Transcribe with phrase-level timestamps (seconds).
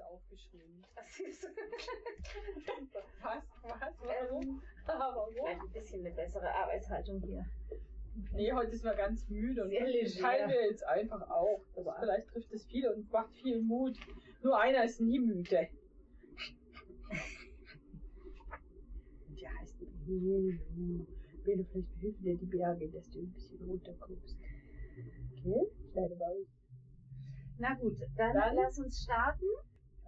[0.00, 0.84] es aufgeschrieben.
[0.96, 1.48] Das ist
[3.22, 3.42] Was?
[3.62, 3.94] Was?
[4.02, 4.42] Warum?
[4.42, 5.60] ähm, vielleicht warum?
[5.60, 7.44] ein bisschen eine bessere Arbeitshaltung hier.
[8.32, 11.60] Nee, heute ist man ganz müde und teilen wir jetzt einfach auch.
[11.74, 13.96] Das Aber- vielleicht trifft es viele und macht viel Mut.
[14.42, 15.68] Nur einer ist nie müde.
[19.28, 20.52] Und der heißt Belu.
[21.44, 24.36] Belu, vielleicht behilfen dir die Berge, dass du ein bisschen runterkommst.
[25.38, 25.66] Okay?
[25.92, 26.46] Kleine Maus.
[27.58, 29.46] Na gut, dann, Dann- lass uns starten.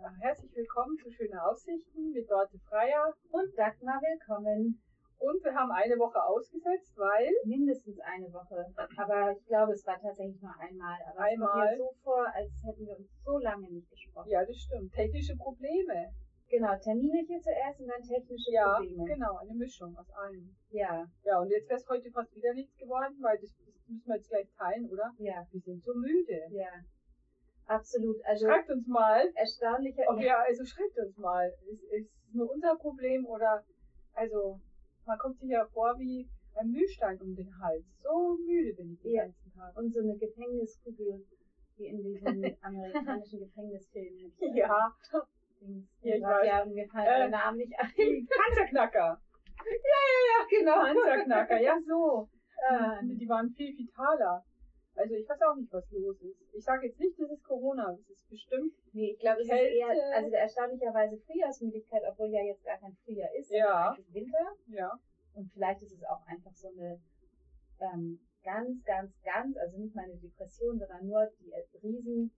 [0.02, 3.14] Ja, Herzlich willkommen zu Schöne Aussichten mit Dorte Freier.
[3.30, 4.82] Und Dagmar, willkommen.
[5.18, 8.66] Und wir haben eine Woche ausgesetzt, weil Mindestens eine Woche.
[8.96, 10.98] Aber ich glaube, es war tatsächlich nur einmal.
[11.06, 11.48] Aber es Einmal.
[11.50, 14.28] kommt mir so vor, als hätten wir uns so lange nicht gesprochen.
[14.30, 14.92] Ja, das stimmt.
[14.92, 16.10] Technische Probleme.
[16.50, 19.04] Genau, Termine hier zuerst und dann technische Ja, Probleme.
[19.06, 20.50] genau, eine Mischung aus allem.
[20.70, 24.06] Ja, Ja, und jetzt wäre es heute fast wieder nichts geworden, weil das, das müssen
[24.08, 25.10] wir jetzt gleich teilen, oder?
[25.18, 26.42] ja, Wir sind so müde.
[26.50, 26.68] ja.
[27.66, 28.16] Absolut.
[28.24, 30.02] Also Schreibt uns mal, erstaunlicher.
[30.08, 33.64] ob ihr, also schreibt uns mal, ist, ist es nur unser Problem oder,
[34.14, 34.60] also,
[35.06, 37.84] man kommt sich ja vor wie ein Mühlstein um den Hals.
[38.02, 39.24] So müde bin ich den Ja.
[39.24, 39.76] ganzen Tag.
[39.76, 41.24] Und so eine Gefängniskugel,
[41.76, 44.32] wie in diesen amerikanischen Gefängnisfilmen.
[44.54, 44.92] Ja.
[46.02, 46.46] Ja, ich weiß.
[46.46, 48.28] Ja, mir fallen Äh, alle Namen nicht ein.
[48.28, 49.20] Panzerknacker.
[49.64, 50.74] Ja, genau.
[50.82, 52.28] Panzerknacker, ja so.
[52.68, 54.44] Äh, die waren viel vitaler.
[54.94, 56.42] Also ich weiß auch nicht, was los ist.
[56.52, 58.72] Ich sage jetzt nicht, das ist Corona, das ist bestimmt.
[58.92, 63.34] Nee, ich glaube, es ist eher, also erstaunlicherweise Frühjahrsmüdigkeit, obwohl ja jetzt gar kein Frühjahr
[63.34, 63.90] ist, Ja.
[63.90, 64.54] eigentlich Winter.
[64.66, 64.92] Ja.
[65.34, 67.00] Und vielleicht ist es auch einfach so eine
[67.80, 72.30] ähm, ganz, ganz, ganz, also nicht meine Depression, sondern nur die äh, riesen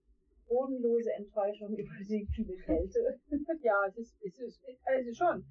[0.47, 3.19] bodenlose Enttäuschung über die viele Kälte.
[3.61, 5.45] Ja, es ist, es ist, also schon.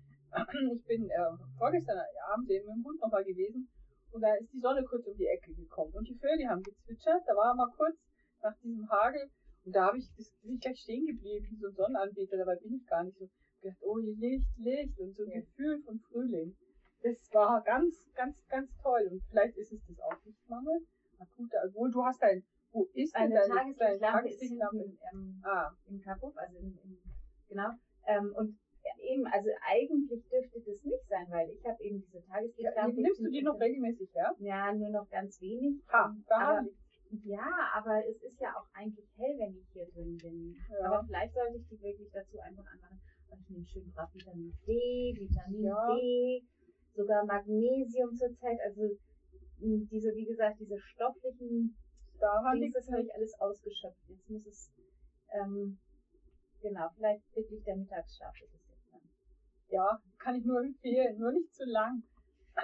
[0.74, 1.16] Ich bin äh,
[1.58, 1.98] vorgestern
[2.32, 3.68] Abend eben mit dem Hund nochmal gewesen
[4.14, 7.22] und da ist die Sonne kurz um die Ecke gekommen und die Vögel haben gezwitschert.
[7.26, 7.96] Da war mal kurz
[8.42, 9.28] nach diesem Hagel
[9.64, 12.56] und da habe ich, das, bin ich gleich stehen geblieben, wie so ein Sonnenanbeter, dabei
[12.56, 13.26] bin ich gar nicht so.
[13.60, 15.40] gedacht, oh, hier Licht, Licht und so ein Ja.
[15.40, 16.54] Gefühl von Frühling.
[17.02, 20.86] Das war ganz, ganz, ganz toll und vielleicht ist es das auch Lichtmangel.
[21.18, 22.42] Akuter, obwohl du hast ein,
[22.72, 24.78] wo ist denn deine, Tageslichtlampe deine ist Tageslichtlampe?
[24.78, 26.98] hinten ähm, Ah, im Kabuff, also im, im
[27.48, 27.70] genau.
[28.06, 28.58] Ähm, und
[28.98, 33.00] eben, also eigentlich dürfte das nicht sein, weil ich habe eben diese ja, Tageslichtlampe.
[33.00, 34.34] nimmst du die noch regelmäßig, ja?
[34.38, 35.82] Ja, nur noch ganz wenig.
[35.88, 36.68] Ha, da aber,
[37.22, 40.56] ja, aber es ist ja auch eigentlich hell, wenn ich hier drin bin.
[40.70, 40.86] Ja.
[40.86, 43.00] Aber vielleicht sollte ich die wirklich dazu einfach anmachen.
[43.30, 45.94] Und ich nehme schön brav Vitamin D, Vitamin Ja.
[45.94, 46.42] B,
[46.94, 48.58] sogar Magnesium zurzeit.
[48.64, 48.96] Also
[49.58, 51.76] diese, wie gesagt, diese stofflichen
[52.20, 54.08] Daran Dings, das habe ich alles ausgeschöpft.
[54.08, 54.72] Jetzt muss es,
[55.32, 55.78] ähm,
[56.60, 58.63] genau, vielleicht wirklich der Mittagsschlaf ist.
[59.74, 62.04] Ja, kann ich nur empfehlen, nur nicht zu lang.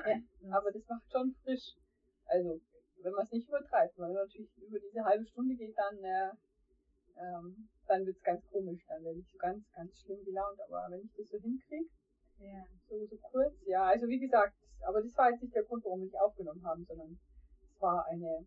[0.06, 1.74] Ja, Aber das macht schon frisch.
[2.26, 2.60] Also,
[3.02, 6.30] wenn man es nicht übertreibt, man natürlich über diese halbe Stunde geht, dann, äh,
[7.18, 10.60] ähm, dann wird's ganz komisch, dann werde ich so ganz, ganz schlimm gelaunt.
[10.60, 11.90] Aber wenn ich das so hinkriege,
[12.38, 12.64] ja.
[12.88, 14.54] so, so kurz, ja, also wie gesagt,
[14.86, 17.18] aber das war jetzt nicht der Grund, warum wir nicht aufgenommen haben, sondern
[17.74, 18.46] es war eine,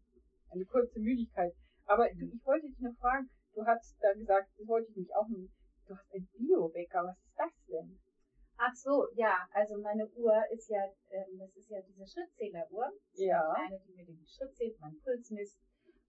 [0.51, 1.53] eine kurze Müdigkeit.
[1.85, 5.15] Aber du, ich wollte dich noch fragen, du hast da gesagt, das wollte ich mich
[5.17, 5.51] auch nicht,
[5.85, 7.99] du hast ein Bio-Wecker, was ist das denn?
[8.65, 12.89] Ach so, ja, also meine Uhr ist ja, ähm, das ist ja diese Schrittzähleruhr.
[13.15, 13.51] Ja.
[13.51, 15.59] Eine kleine, die mir den Schritt zählt, meinen Puls misst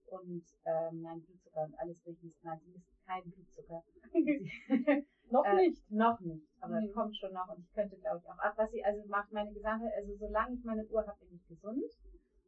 [0.07, 2.41] und ähm, mein Blutzucker und alles durchmisst.
[2.43, 3.83] Nein, die misst keinen Blutzucker.
[5.31, 5.91] Noch Äh, nicht.
[5.91, 6.93] Noch nicht, aber Mhm.
[6.93, 8.37] kommt schon noch und ich könnte, glaube ich, auch.
[8.37, 11.47] Ach, was sie also macht, meine gesamte, also solange ich meine Uhr habe, bin ich
[11.47, 11.83] gesund.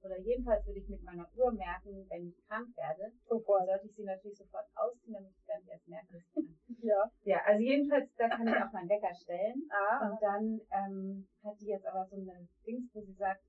[0.04, 3.66] Oder jedenfalls würde ich mit meiner Uhr merken, wenn ich krank werde, Sofort.
[3.66, 6.46] sollte ich sie natürlich sofort ausziehen, damit ich gar nicht erst merke, dass ich krank
[6.46, 6.57] bin.
[6.80, 7.12] Ja.
[7.24, 9.68] Ja, also jedenfalls, da kann ich auch meinen Wecker stellen.
[9.70, 10.10] Ah.
[10.10, 13.42] Und dann ähm, hat die jetzt aber so eine Dings, wo sie sagt,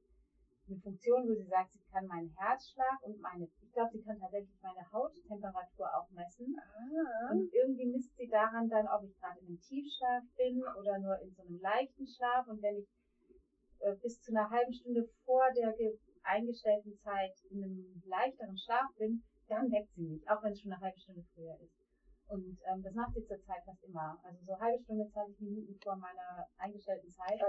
[0.69, 4.19] eine Funktion, wo sie sagt, sie kann meinen Herzschlag und meine, ich glaube, sie kann
[4.19, 6.57] tatsächlich meine Hauttemperatur auch messen.
[6.59, 7.31] Ah.
[7.33, 11.19] Und irgendwie misst sie daran dann, ob ich gerade in einem Tiefschlaf bin oder nur
[11.21, 12.47] in so einem leichten Schlaf.
[12.49, 12.89] Und wenn ich
[13.81, 18.89] äh, bis zu einer halben Stunde vor der ge- eingestellten Zeit in einem leichteren Schlaf
[18.99, 21.88] bin, dann weckt sie mich, auch wenn es schon eine halbe Stunde früher ist.
[22.29, 24.19] Und ähm, das macht sie zurzeit fast immer.
[24.23, 27.41] Also so eine halbe Stunde, 20 Minuten vor meiner eingestellten Zeit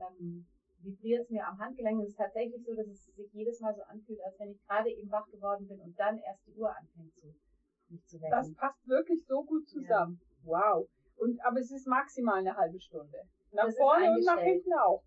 [0.00, 0.46] ähm,
[0.82, 1.98] vibriert es mir am Handgelenk.
[1.98, 4.62] Und es ist tatsächlich so, dass es sich jedes Mal so anfühlt, als wenn ich
[4.66, 7.34] gerade eben wach geworden bin und dann erst die Uhr anfängt zu,
[7.88, 8.30] mich zu wecken.
[8.30, 10.20] Das passt wirklich so gut zusammen.
[10.44, 10.88] Wow.
[11.16, 13.22] Und, aber es ist maximal eine halbe Stunde.
[13.52, 15.02] Nach Das vorne und nach hinten auch.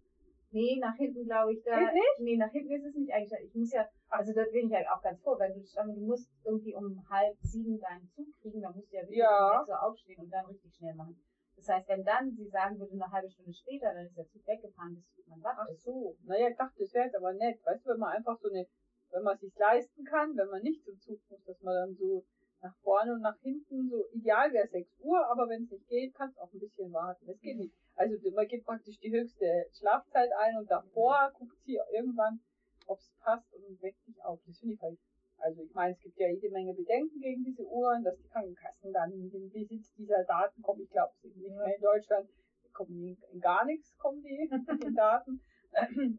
[0.54, 1.80] Nee, nach hinten glaube ich da.
[1.80, 2.20] Geht nicht?
[2.20, 3.46] Nee, nach hinten ist es nicht eingestellt.
[3.46, 6.30] Ich muss ja, also da bin ich ja auch ganz froh, weil du, du musst
[6.46, 9.60] irgendwie um halb sieben deinen Zug kriegen, dann musst du ja wirklich Ja.
[9.60, 11.20] um sechs Uhr aufstehen und dann richtig schnell machen.
[11.56, 14.46] Das heißt, wenn dann sie sagen würde, eine halbe Stunde später, dann ist der Zug
[14.46, 16.16] weggefahren, bis man wach Ach so.
[16.26, 17.60] Naja, ich dachte, das wäre jetzt aber nett.
[17.66, 18.68] Weißt du, wenn man einfach so eine,
[19.12, 21.96] wenn man es sich leisten kann, wenn man nicht zum Zug muss, dass man dann
[21.96, 22.24] so
[22.64, 26.16] nach vorne und nach hinten, so ideal wäre 6 Uhr, aber wenn es nicht geht,
[26.16, 27.30] kannst du auch ein bisschen warten.
[27.30, 27.76] Es geht nicht.
[27.96, 32.40] Also man gibt praktisch die höchste Schlafzeit ein und davor guckt sie irgendwann,
[32.88, 34.40] ob es passt und weckt dich auf.
[34.48, 34.98] Das finde ich halt.
[35.38, 38.94] Also ich meine, es gibt ja jede Menge Bedenken gegen diese Uhren, dass die Krankenkassen
[38.94, 40.82] dann in den Besitz dieser Daten kommen.
[40.82, 42.30] Ich glaube, es ist nicht mehr in Deutschland.
[42.72, 44.50] Kommen die in gar nichts, kommen die
[44.86, 45.42] in Daten.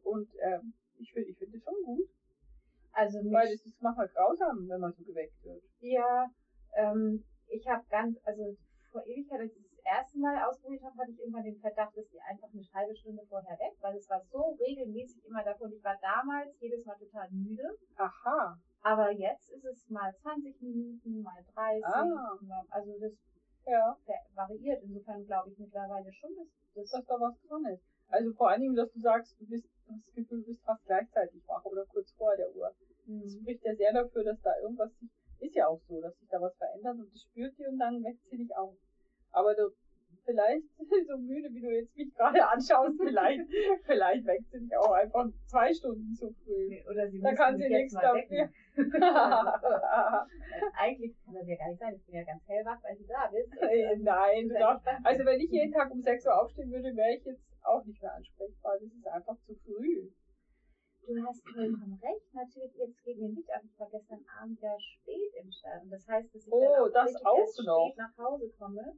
[0.05, 2.09] Und ähm, ich finde ich finde das schon gut.
[2.95, 5.63] Also Weil es ist manchmal grausam, wenn man so geweckt wird.
[5.81, 6.31] Ja,
[6.77, 8.57] ähm, ich habe ganz, also
[8.91, 12.09] vor Ewigkeit, als ich das erste Mal ausprobiert habe, hatte ich irgendwann den Verdacht, dass
[12.09, 15.73] die einfach eine halbe Stunde vorher weg, weil es war so regelmäßig immer davon.
[15.73, 17.67] Ich war damals jedes Mal total müde.
[17.97, 18.57] Aha.
[18.83, 21.85] Aber jetzt ist es mal 20 Minuten, mal 30.
[21.85, 22.39] Ah.
[22.43, 23.13] Mal, also das
[23.67, 23.97] Ja,
[24.35, 24.83] variiert.
[24.83, 27.94] Insofern glaube ich mittlerweile schon, dass das dass da was dran ist.
[28.15, 31.43] Also vor allen Dingen, dass du sagst, du bist, das Gefühl, du bist fast gleichzeitig
[31.49, 32.71] wach oder kurz vor der Uhr.
[32.71, 33.29] Das Mhm.
[33.29, 36.41] spricht ja sehr dafür, dass da irgendwas sich, ist ja auch so, dass sich da
[36.41, 38.77] was verändert und das spürt die und dann weckt sie dich auf.
[39.33, 39.69] Aber du,
[40.25, 40.65] vielleicht,
[41.09, 43.43] so müde wie du jetzt mich gerade anschaust, vielleicht,
[43.85, 46.81] vielleicht weckt sie dich auch einfach zwei Stunden zu früh.
[46.89, 48.49] Oder sie Da kann sie nichts dafür.
[50.79, 51.95] Eigentlich kann das ja gar nicht sein.
[51.97, 53.53] Ich bin ja ganz hellwach, weil du da bist.
[53.61, 57.15] Äh, Nein, du darfst, also wenn ich jeden Tag um 6 Uhr aufstehen würde, wäre
[57.17, 58.79] ich jetzt auch nicht mehr ansprechbar.
[58.81, 60.11] Das ist einfach zu früh.
[61.07, 62.33] Du hast vollkommen recht.
[62.35, 63.63] Natürlich, jetzt geht mir nicht auf.
[63.65, 65.81] Ich war gestern Abend ja spät im Stall.
[65.83, 67.87] Und das heißt, dass ich Oh, dann auch auch erst noch.
[67.87, 68.97] spät nach Hause komme.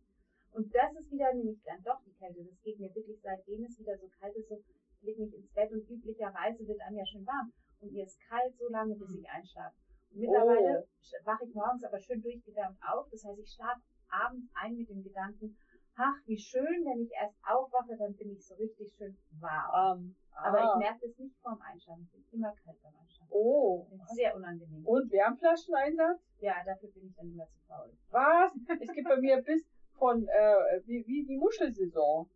[0.53, 2.45] Und das ist wieder nämlich dann doch die Kälte.
[2.45, 5.53] Das geht mir wirklich, seitdem es wieder so kalt ist, so, ich leg mich ins
[5.53, 7.53] Bett und üblicherweise wird einem ja schon warm.
[7.81, 9.77] Und mir ist kalt so lange, bis ich einschlafe.
[10.13, 13.09] Und mittlerweile sch- wache ich morgens aber schön durchgewärmt auf.
[13.11, 15.59] Das heißt, ich schlafe abends ein mit dem Gedanken,
[15.97, 20.01] ach, wie schön, wenn ich erst aufwache, dann bin ich so richtig schön warm.
[20.01, 20.73] Ähm, Aber ah.
[20.73, 22.09] ich merke das nicht vorm Einschlafen.
[22.13, 23.31] Ich bin immer kalt beim Einschlafen.
[23.31, 23.87] Oh.
[24.15, 24.87] Sehr unangenehm.
[24.87, 26.21] Und Wärmflascheneinsatz?
[26.41, 27.93] Ja, dafür bin ich dann immer zu faul.
[28.11, 28.53] Was?
[28.81, 29.67] Es gibt bei mir bis
[29.99, 32.29] von, äh, wie, wie die Muschelsaison.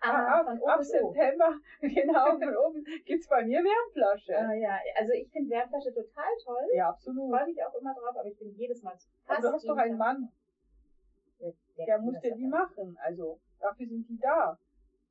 [0.00, 0.84] Ah, ab, von ab oben.
[0.84, 4.36] September, genau, von oben gibt's bei mir Wärmflasche.
[4.36, 6.68] Ah, ja, also ich finde Wärmflasche total toll.
[6.74, 7.30] Ja, absolut.
[7.30, 9.78] freue mich auch immer drauf, aber ich bin jedes Mal zu Aber du hast doch
[9.78, 10.30] einen Mann,
[11.76, 12.96] Der, der muss dir die machen.
[13.02, 14.58] Also, dafür sind die da.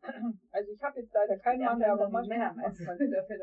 [0.51, 2.97] Also ich habe jetzt leider keinen Mann mehr, aber manchmal Männer macht man.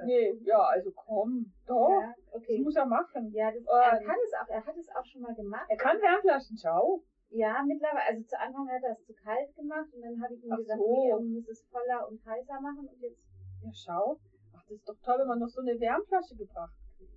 [0.05, 1.89] Nee, ja, also komm, doch.
[2.03, 2.61] Ja, Das okay.
[2.61, 3.33] muss er machen.
[3.33, 5.65] Ja, das, er kann es auch, er hat es auch schon mal gemacht.
[5.71, 7.03] Er kann Wärmflaschen, schau.
[7.31, 10.45] Ja, mittlerweile, also zu Anfang hat er es zu kalt gemacht und dann habe ich
[10.45, 10.93] ihm Ach gesagt, so.
[10.93, 13.23] nee, er muss es voller und heißer machen und jetzt,
[13.63, 14.19] Ja, schau.
[14.53, 17.15] Ach, das ist doch toll, wenn man noch so eine Wärmflasche gebracht kriegt.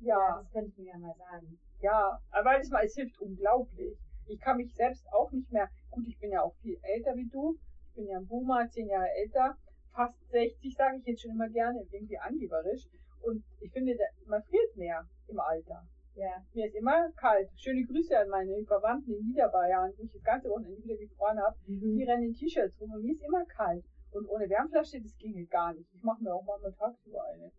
[0.00, 1.58] ja, Ja, das könnte ich mir ja mal sagen.
[1.80, 3.98] ja, aber das mal, es hilft unglaublich.
[4.26, 7.28] Ich kann mich selbst auch nicht mehr, gut, ich bin ja auch viel älter wie
[7.28, 7.56] du.
[7.90, 9.56] Ich bin ja ein Boomer, zehn Jahre älter.
[9.92, 12.86] Fast 60, sage ich jetzt schon immer gerne, irgendwie angeberisch.
[13.22, 15.86] Und ich finde, man friert mehr im Alter.
[16.16, 17.48] Ja, Mir ist immer kalt.
[17.56, 21.56] Schöne Grüße an meine Verwandten in Niederbayern, wo ich das ganze Wochenende wieder gefroren habe.
[21.66, 21.96] Mhm.
[21.96, 23.84] Die rennen in T-Shirts rum und mir ist immer kalt.
[24.12, 25.92] Und ohne Wärmflasche, das ginge gar nicht.
[25.92, 27.50] Ich mache mir auch mal tagsüber eine.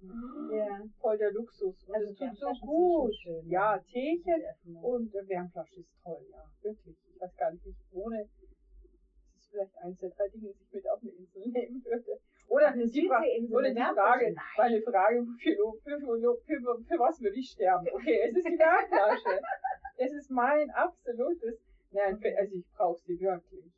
[0.58, 0.82] ja.
[1.02, 1.84] Voll der Luxus.
[1.86, 3.14] Und Also es tut so gut.
[3.16, 3.84] schön, ja, ja.
[3.92, 4.42] Teechen
[4.82, 6.44] und Wärmflasche ist toll, ja.
[6.62, 6.96] Wirklich.
[7.14, 8.20] Ich weiß gar nicht, wie ich wohne.
[8.24, 12.20] Das ist vielleicht eins der drei Dinge, die ich mit auf eine Insel nehmen würde.
[12.48, 13.94] Oder Eine Südseeinsel oder mit die?
[13.95, 14.56] Frage, Nein.
[14.57, 17.88] meine Frage, für, für, für, für, was würde ich sterben?
[17.94, 19.42] Okay, es ist die Wärmflasche.
[19.98, 21.56] Es ist mein absolutes,
[21.92, 23.72] nein, also ich brauche sie wirklich.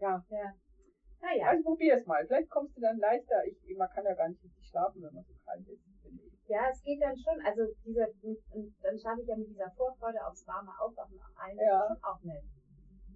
[0.00, 0.52] Ja, Ja.
[1.20, 2.26] Naja, also probier es mal.
[2.26, 3.44] Vielleicht kommst du dann leichter.
[3.46, 5.82] Ich, man kann ja gar nicht richtig schlafen, wenn man so kalt ist.
[6.48, 8.08] ja, es geht dann schon, also dieser,
[8.50, 11.80] und dann schaffe ich ja mit dieser Vorfreude aufs warme Aufwachen ein, das Ja.
[11.82, 12.44] ist schon auch nett.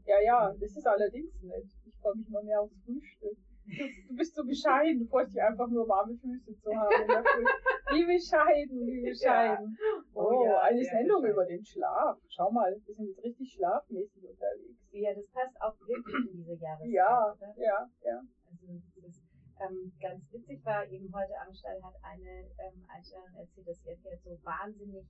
[0.05, 1.65] Ja, ja, das ist allerdings nett.
[1.85, 3.39] Ich freue mich mal mehr aufs Frühstück.
[3.65, 6.93] Du, bist so bescheiden, du freust dich einfach nur warme Füße zu haben.
[7.95, 9.77] Wie bescheiden, wie bescheiden.
[10.15, 11.33] Oh Oh, ja, eine Sendung bescheiden.
[11.33, 12.19] über den Schlaf.
[12.29, 14.81] Schau mal, wir sind jetzt richtig schlafmäßig unterwegs.
[14.93, 17.55] Ja, das passt auch wirklich in diese Jahreszeit, Ja, oder?
[17.57, 18.21] ja, ja.
[18.51, 18.67] Also
[19.01, 19.21] das
[19.61, 23.97] ähm, ganz witzig war, eben heute am Stall hat eine ähm, Einstellerin erzählt, dass ihr
[23.99, 25.07] Pferd so wahnsinnig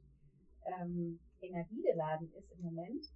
[0.67, 3.07] ähm, energiegeladen ist im Moment.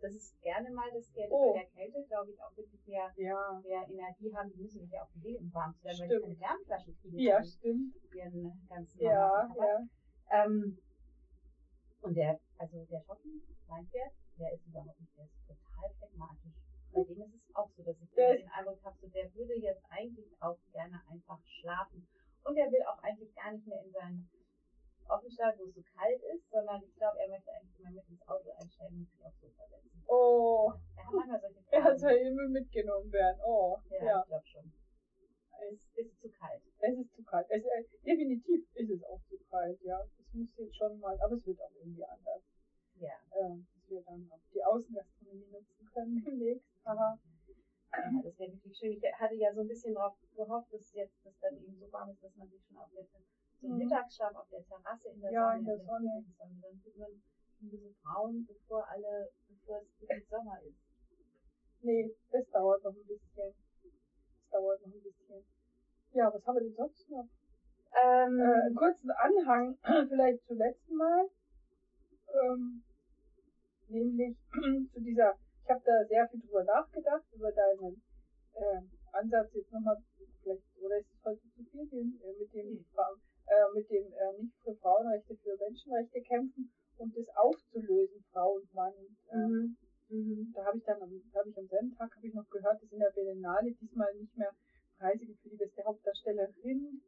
[0.00, 1.52] Das ist gerne mal das Pferd Oh.
[1.54, 4.50] bei der Kälte, glaube ich, auch wirklich mehr, Ja, mehr Energie haben.
[4.52, 7.18] Die müssen sich ja auch bewegen, um warm zu werden, weil die keine Wärmflaschen kriegen
[7.18, 7.94] ja, stimmt.
[8.14, 9.88] ihren ganzen Ja, ja.
[10.30, 10.78] Ähm,
[12.02, 16.54] und der, also der Schotten, mein Pferd, der ist überhaupt nicht, der ist total phlegmatisch.
[16.92, 19.54] Bei dem ist es auch so, dass ich Der den Eindruck habe, so, der würde
[19.54, 22.06] jetzt eigentlich auch gerne einfach schlafen.
[22.44, 24.30] Und er will auch eigentlich gar nicht mehr in seinen
[25.08, 28.22] Offenstall, wo es so kalt ist, sondern ich glaube, er möchte eigentlich immer mit ins
[28.28, 30.02] Auto einsteigen und sich aufs Sofa setzen.
[30.08, 31.98] Oh, Er hat manchmal solche er Phasen.
[31.98, 33.40] soll immer mitgenommen werden.
[33.44, 34.20] Oh, ja, ja.
[34.22, 34.72] ich glaube schon.
[35.60, 36.62] Es ist zu kalt.
[36.78, 37.46] Es ist zu kalt.
[37.50, 39.98] Es, äh, definitiv ist es auch zu kalt, ja.
[40.18, 42.42] Es muss jetzt schon mal, aber es wird auch irgendwie anders.
[43.00, 43.14] Ja.
[43.32, 46.66] äh, dass wir dann auch die Außengastronomie nutzen können demnächst.
[46.84, 47.18] Aber
[47.92, 48.92] Ja, das wäre wirklich schön.
[48.92, 52.10] Ich hatte ja so ein bisschen darauf gehofft, dass jetzt das dann eben so warm
[52.10, 53.18] ist, dass man sich schon auf der so
[53.60, 53.78] Mhm.
[53.78, 56.10] Mittagsschlaf auf der Terrasse in der Ja, in der Sonne.
[56.10, 60.76] Frühlingssonne, dann wird man ein bisschen braun, bevor alle, bevor es wirklich Sommer ist.
[61.82, 63.54] nee, das dauert noch ein bisschen.
[63.82, 65.44] Das dauert noch ein bisschen.
[66.12, 67.26] Ja, was haben wir denn sonst noch?
[68.02, 69.76] Ähm, Äh, einen kurzen Anhang
[70.08, 71.28] vielleicht zum letzten Mal.
[72.34, 72.82] Ähm,
[73.88, 74.36] nämlich
[74.92, 78.02] zu dieser, ich habe da sehr viel drüber nachgedacht, über deinen
[78.54, 78.80] äh,
[79.12, 79.96] Ansatz jetzt nochmal,
[80.42, 82.84] vielleicht, oder ist es heute zu viel, äh, mit dem, Hm.
[83.48, 88.74] Äh, mit dem äh, nicht für Frauenrechte, für Menschenrechte kämpfen und das aufzulösen, Frau und
[88.74, 88.92] Mann.
[89.30, 89.76] Äh, mhm.
[90.10, 90.52] Mhm.
[90.54, 92.98] da habe ich dann, habe ich am selben Tag habe ich noch gehört, dass in
[92.98, 94.52] der Berlinale diesmal nicht mehr
[94.98, 97.00] Preise gibt für die beste Hauptdarstellerin,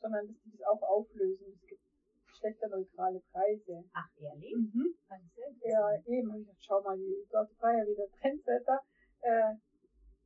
[0.00, 1.46] sondern dass die das auch auflösen.
[1.54, 1.82] Es gibt
[2.30, 3.84] geschlechterneutrale Preise.
[3.92, 4.54] Ach, ehrlich?
[4.54, 4.94] Mhm.
[5.34, 8.80] Sehr Ja, eben, habe ich gedacht, schau mal, die Leute war ja wieder Trendsetter.
[9.20, 9.54] Äh,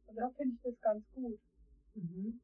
[0.09, 1.39] und da finde ich das ganz gut.
[1.95, 2.41] Mhm.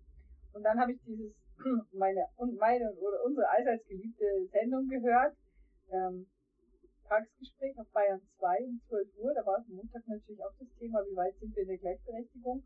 [0.53, 1.33] Und dann habe ich dieses,
[1.93, 5.37] meine, und meine oder unsere allseits geliebte Sendung gehört.
[5.91, 6.27] Ähm,
[7.09, 9.35] Tagesgespräch auf Bayern 2 um 12 Uhr.
[9.35, 12.65] Da war es Montag natürlich auch das Thema, wie weit sind wir in der Gleichberechtigung.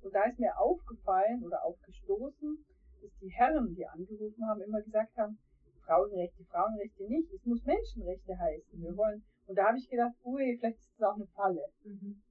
[0.00, 2.64] Und da ist mir aufgefallen oder aufgestoßen,
[3.02, 5.38] dass die Herren, die angerufen haben, immer gesagt haben,
[5.84, 8.80] Frauenrechte, Frauenrechte nicht, es muss Menschenrechte heißen.
[8.80, 11.66] Wir wollen, und da habe ich gedacht, ui, vielleicht ist das auch eine Falle.
[11.84, 12.22] Mhm.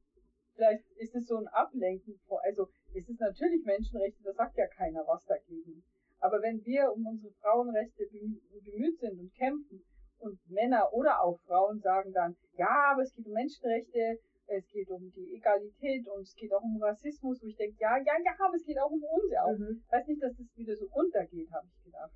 [0.55, 5.03] Vielleicht ist es so ein Ablenken also es ist natürlich Menschenrechte, da sagt ja keiner
[5.07, 5.83] was dagegen.
[6.19, 9.83] Aber wenn wir um unsere Frauenrechte bemü- bemüht sind und kämpfen
[10.19, 14.89] und Männer oder auch Frauen sagen dann, ja, aber es geht um Menschenrechte, es geht
[14.89, 18.36] um die Egalität und es geht auch um Rassismus, wo ich denke, ja, ja, ja,
[18.38, 19.57] aber es geht auch um uns auch.
[19.57, 19.81] Mhm.
[19.83, 22.12] Ich weiß nicht, dass das wieder so untergeht, habe ich gedacht.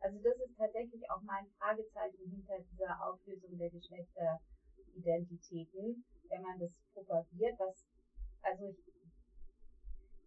[0.00, 6.72] Also das ist tatsächlich auch mein Fragezeichen hinter dieser Auflösung der Geschlechteridentitäten, wenn man das
[6.92, 7.86] propagiert, was,
[8.42, 8.76] also ich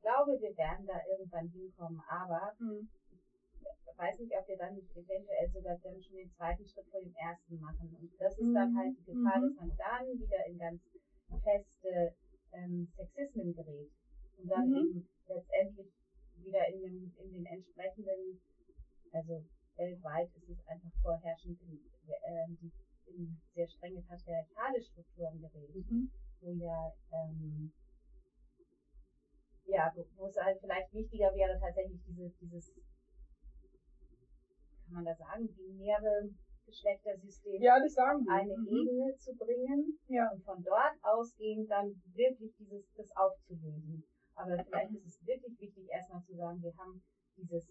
[0.01, 2.85] glaube, wir werden da irgendwann hinkommen, aber Hm.
[3.91, 6.99] ich weiß nicht, ob wir dann nicht eventuell sogar dann schon den zweiten Schritt vor
[7.01, 7.93] dem ersten machen.
[7.95, 8.75] Und das ist dann Mhm.
[8.75, 9.41] halt die Gefahr, Mhm.
[9.41, 10.79] dass man dann wieder in ganz
[11.43, 12.11] feste
[12.51, 13.89] ähm, Sexismen gerät.
[14.37, 14.83] Und dann Mhm.
[14.83, 15.87] eben letztendlich
[16.35, 18.37] wieder in, dem, in den entsprechenden,
[19.11, 19.43] also
[19.75, 21.79] weltweit ist es einfach vorherrschend in,
[22.23, 22.71] äh, die,
[23.05, 26.05] in sehr strenge patriarchale Strukturen gerät Mhm.
[26.41, 27.71] wo ja, ähm,
[29.69, 32.73] ja, wo, es halt vielleicht wichtiger wäre, tatsächlich diese, dieses,
[34.85, 36.29] kann man da sagen, binäre
[36.65, 38.29] Geschlechtersystem Ja, das sagen auf die.
[38.31, 38.67] eine Mhm.
[38.67, 40.29] Ebene zu bringen Ja.
[40.31, 44.03] und von dort ausgehend dann wirklich dieses, das aufzulösen.
[44.35, 47.01] Aber vielleicht ist es wirklich wichtig, erstmal zu sagen, wir haben
[47.35, 47.69] dieses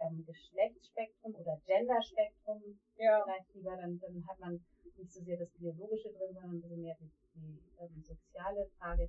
[0.00, 2.62] ähm, Geschlechtsspektrum oder Genderspektrum
[2.96, 3.22] Ja.
[3.24, 4.64] vielleicht lieber, dann, dann hat man
[4.96, 9.08] nicht so sehr das Biologische drin, sondern ein bisschen mehr die, die ähm, soziale Frage.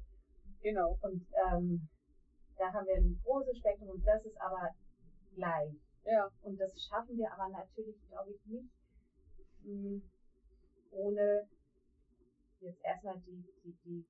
[0.62, 0.98] Genau.
[1.02, 1.90] Und ähm,
[2.58, 4.74] da haben wir ein großes Spektrum und das ist aber
[5.36, 5.74] gleich.
[6.06, 6.30] Ja.
[6.44, 8.70] Und das schaffen wir aber natürlich, glaube ich, nicht
[9.64, 10.02] mh,
[10.92, 11.48] ohne
[12.60, 14.06] jetzt erstmal die, die, die,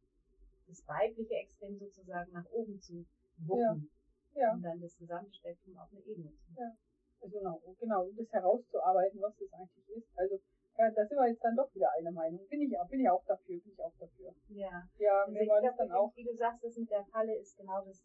[0.67, 3.05] das weibliche Extrem sozusagen nach oben zu
[3.37, 3.89] wuppen,
[4.35, 4.53] Ja.
[4.53, 6.77] um dann das gesamte Spektrum auf eine Ebene zu bringen.
[7.21, 10.07] Also genau, genau, um das herauszuarbeiten, was das eigentlich ist.
[10.17, 10.35] Also
[10.77, 12.45] ja, da sind wir jetzt dann doch wieder einer Meinung.
[12.49, 14.33] Bin ich, auch- bin ich auch dafür, bin ich auch dafür.
[14.49, 14.83] Ja.
[14.97, 16.15] Ja, Also mir ich war das glaube, dann auch.
[16.15, 18.03] wie du sagst, das mit der Falle ist genau das,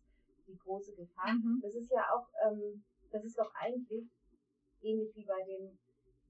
[0.49, 1.33] die große Gefahr.
[1.35, 1.61] Mhm.
[1.63, 4.05] Das ist ja auch, ähm, das ist doch eigentlich
[4.83, 5.79] ähnlich wie bei dem,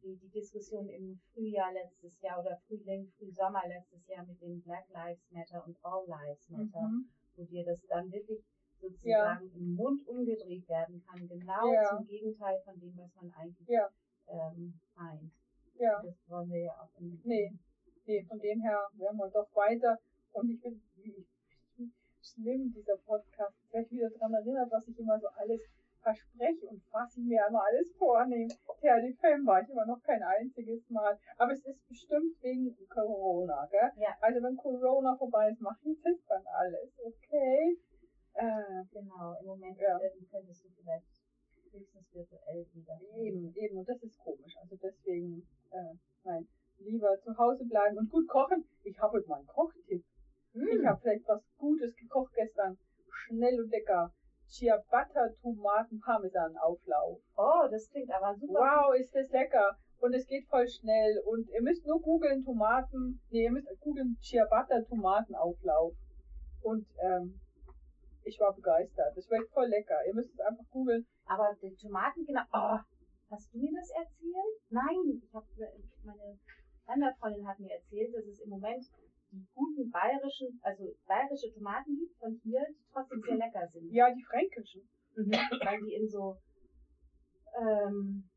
[0.02, 4.88] die, die Diskussion im Frühjahr letztes Jahr oder Frühling, Frühsommer letztes Jahr mit dem Black
[4.90, 7.08] Lives Matter und All Lives Matter, Mhm.
[7.37, 8.44] wo dir das dann wirklich
[8.80, 11.96] sozusagen im Mund umgedreht werden kann, genau Ja.
[11.96, 13.88] zum Gegenteil von dem, was man eigentlich Ja.
[14.28, 15.32] ähm, meint.
[15.75, 17.52] Ja, Das wollen wir ja auch in Nee.
[18.06, 19.96] nee, von dem her werden wir doch weiter.
[20.32, 21.26] Und ich bin wie
[22.22, 23.54] schlimm, dieser Podcast.
[23.72, 25.60] Ich wieder daran erinnert, was ich immer so alles
[26.02, 28.48] verspreche und was ich mir immer alles vornehme.
[28.80, 31.18] Tja, die Film war ich immer noch kein einziges Mal.
[31.37, 33.90] Aber es ist bestimmt wegen Corona, gell?
[33.96, 34.16] Ja.
[34.20, 37.76] Also wenn Corona vorbei ist, mache ich das dann alles, okay?
[38.34, 39.98] Äh, Genau, im Moment Ja.
[40.30, 41.06] könntest du vielleicht
[41.72, 42.98] höchstens virtuell wieder.
[43.16, 44.56] Eben, eben, und das ist komisch.
[44.60, 45.94] Also deswegen, äh,
[46.25, 46.48] nein,
[46.78, 48.64] lieber zu Hause bleiben und gut kochen.
[48.84, 50.04] Ich habe heute mal einen Kochtipp.
[50.54, 50.68] Hm.
[50.80, 52.78] Ich habe vielleicht was Gutes gekocht gestern.
[53.26, 54.12] Schnell und lecker.
[54.48, 57.20] Ciabatta Tomaten Parmesan Auflauf.
[57.36, 58.60] Oh, das klingt aber super.
[58.60, 59.76] Wow, ist das lecker.
[60.00, 61.22] Und es geht voll schnell.
[61.26, 63.20] Und ihr müsst nur googeln Tomaten.
[63.30, 65.92] Nee, ihr müsst googeln Ciabatta Tomatenauflauf.
[66.62, 67.40] Und ähm,
[68.24, 69.16] ich war begeistert.
[69.16, 69.98] Das schmeckt voll lecker.
[70.06, 71.06] Ihr müsst es einfach googeln.
[71.26, 72.42] Aber die Tomaten, genau.
[72.52, 72.78] Oh,
[73.30, 74.60] hast du mir das erzählt?
[74.70, 75.46] Nein, ich habe
[76.04, 76.38] meine
[76.86, 78.84] Wanderfreundin hat mir erzählt, dass es im Moment
[79.30, 83.92] die guten bayerischen, also bayerische Tomaten gibt von hier, die trotzdem sehr lecker sind.
[83.92, 84.88] Ja, die fränkischen.
[85.16, 85.30] Mhm.
[85.30, 86.37] Weil die in so,
[87.61, 88.28] ähm,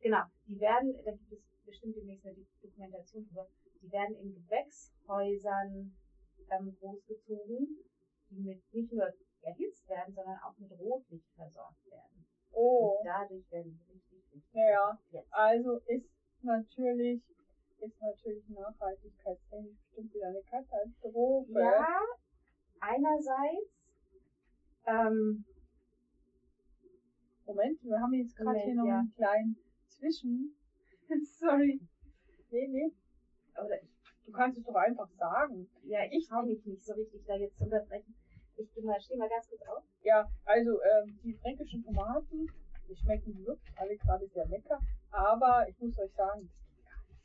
[0.00, 3.48] genau, die werden, da gibt es bestimmt demnächst eine Dokumentation drüber,
[3.80, 5.96] die werden in Gewächshäusern
[6.50, 7.78] ähm, großgezogen,
[8.30, 9.12] die mit nicht nur
[9.42, 12.26] erhitzt werden, sondern auch mit Rotlicht versorgt werden.
[12.52, 12.98] Oh.
[12.98, 14.98] Und dadurch werden sie richtig, richtig Naja,
[15.30, 16.08] also ist
[16.42, 17.22] natürlich,
[17.82, 21.52] ist natürlich nachhaltigkeitstechnisch bestimmt wieder eine Katastrophe.
[21.60, 22.00] Ja,
[22.80, 23.72] einerseits,
[24.86, 25.44] ähm,
[27.46, 28.98] Moment, wir haben jetzt gerade hier noch ja.
[29.00, 29.56] einen kleinen
[29.88, 30.54] Zwischen.
[31.38, 31.80] Sorry.
[32.50, 32.92] Nee, nee.
[33.54, 33.88] oder ich,
[34.24, 35.68] Du kannst es doch einfach sagen.
[35.82, 38.14] ja, ich Ich- traue mich nicht so richtig, da jetzt zu unterbrechen.
[38.56, 39.82] Ich geh mal, steh mal ganz kurz auf.
[40.02, 42.46] Ja, also ähm, die fränkischen Tomaten,
[42.88, 44.78] die schmecken wirklich alle gerade sehr lecker.
[45.10, 46.71] Aber ich muss euch sagen, das.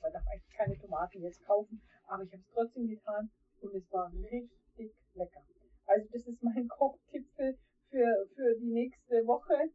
[0.01, 1.81] Man darf eigentlich keine Tomaten jetzt kaufen.
[2.07, 3.29] Aber ich habe es trotzdem getan
[3.61, 5.41] und es war richtig lecker.
[5.85, 7.57] Also das ist mein Kochtippel
[7.89, 9.71] für, für die nächste Woche.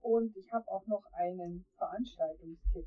[0.00, 2.86] Und ich habe auch noch einen Veranstaltungstipp.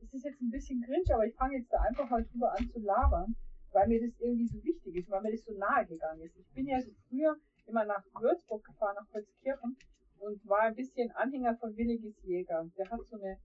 [0.00, 2.66] Das ist jetzt ein bisschen cringe, aber ich fange jetzt da einfach mal drüber an
[2.70, 3.36] zu labern,
[3.72, 6.36] weil mir das irgendwie so wichtig ist, weil mir das so nahe gegangen ist.
[6.38, 9.76] Ich bin ja so früher immer nach Würzburg gefahren, nach Holzkirchen
[10.20, 12.66] und war ein bisschen Anhänger von Williges Jäger.
[12.76, 13.38] Der hat so eine,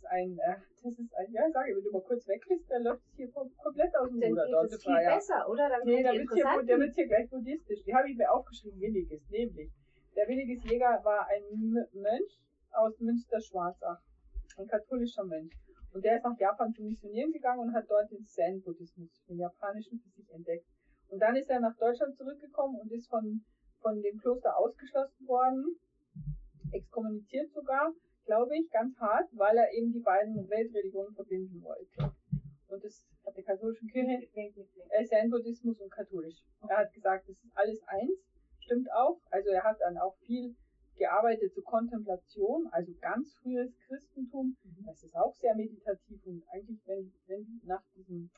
[0.00, 2.80] ist ein, äh, das ist ein, ja, sag ich, wenn du mal kurz weggehst, der
[2.80, 4.72] läuft hier kom- komplett aus dem Dann Ruder geht dort.
[4.72, 5.68] es viel ja- besser, oder?
[5.68, 7.82] Dann Nee, kommt da die wird's hier, der interessanten- wird hier gleich buddhistisch.
[7.84, 9.70] Die habe ich mir aufgeschrieben, Williges, nämlich.
[10.16, 11.44] Der Williges Jäger war ein
[11.92, 12.32] Mönch
[12.72, 14.00] aus Münster-Schwarzach,
[14.58, 15.52] ein katholischer Mönch.
[15.92, 19.98] Und der ist nach Japan zu missionieren gegangen und hat dort den Zen-Buddhismus, den japanischen,
[20.00, 20.64] für sich entdeckt.
[21.08, 23.44] Und dann ist er nach Deutschland zurückgekommen und ist von,
[23.82, 25.76] von dem Kloster ausgeschlossen worden,
[26.72, 27.92] exkommuniziert sogar,
[28.24, 32.12] glaube ich, ganz hart, weil er eben die beiden Weltreligionen verbinden wollte.
[32.68, 36.36] Und das hat der katholischen Kirche äh, Zen-Buddhismus und katholisch.
[36.68, 38.12] Er hat gesagt, das ist alles eins,
[38.60, 39.20] stimmt auch.
[39.30, 40.54] Also er hat dann auch viel
[40.96, 44.56] gearbeitet zur Kontemplation, also ganz frühes Christentum.
[44.84, 48.30] Das ist auch sehr meditativ und eigentlich, wenn, wenn nach diesem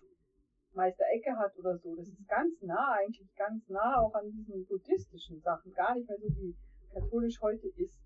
[0.75, 5.41] Meister Eckehardt oder so, das ist ganz nah, eigentlich ganz nah auch an diesen buddhistischen
[5.41, 6.55] Sachen, gar nicht mehr so wie
[6.95, 7.99] katholisch heute ist.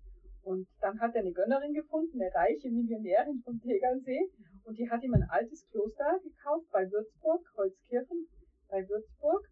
[0.47, 4.31] Und dann hat er eine Gönnerin gefunden, eine reiche Millionärin vom Tegernsee,
[4.63, 8.29] und die hat ihm ein altes Kloster gekauft bei Würzburg, Holzkirchen
[8.69, 9.43] bei Würzburg.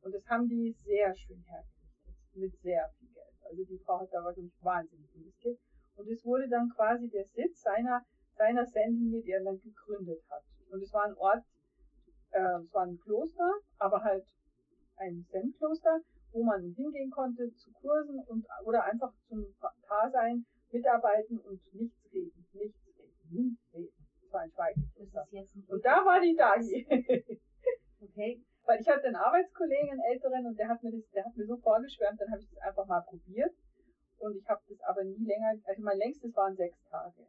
[0.00, 3.36] Und das haben die sehr schön hergerichtet, mit sehr viel Geld.
[3.42, 5.58] Also die Frau hat da wirklich wahnsinnig investiert.
[5.96, 8.00] Und es wurde dann quasi der Sitz seiner,
[8.38, 10.44] seiner Zen-Linie, die er dann gegründet hat.
[10.70, 11.44] Und es war ein Ort,
[12.30, 14.24] äh, es war ein Kloster, aber halt
[14.96, 16.00] ein Zen-Kloster,
[16.32, 19.46] wo man hingehen konnte zu Kursen und oder einfach zum
[19.88, 24.06] Dasein mitarbeiten und nichts reden, nichts reden, nichts reden.
[24.22, 24.52] Es war ein
[24.96, 26.86] Das ein Und da war die Dani.
[28.00, 28.40] Okay.
[28.64, 31.46] Weil ich hatte einen Arbeitskollegen, einen älteren, und der hat mir das, der hat mir
[31.46, 33.52] so vorgeschwärmt, dann habe ich das einfach mal probiert.
[34.18, 37.26] Und ich habe das aber nie länger, also mein längstes waren sechs Tage.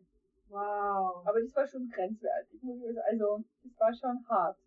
[0.50, 1.26] Wow.
[1.26, 2.62] Aber das war schon grenzwertig.
[3.10, 4.58] Also, das war schon hart.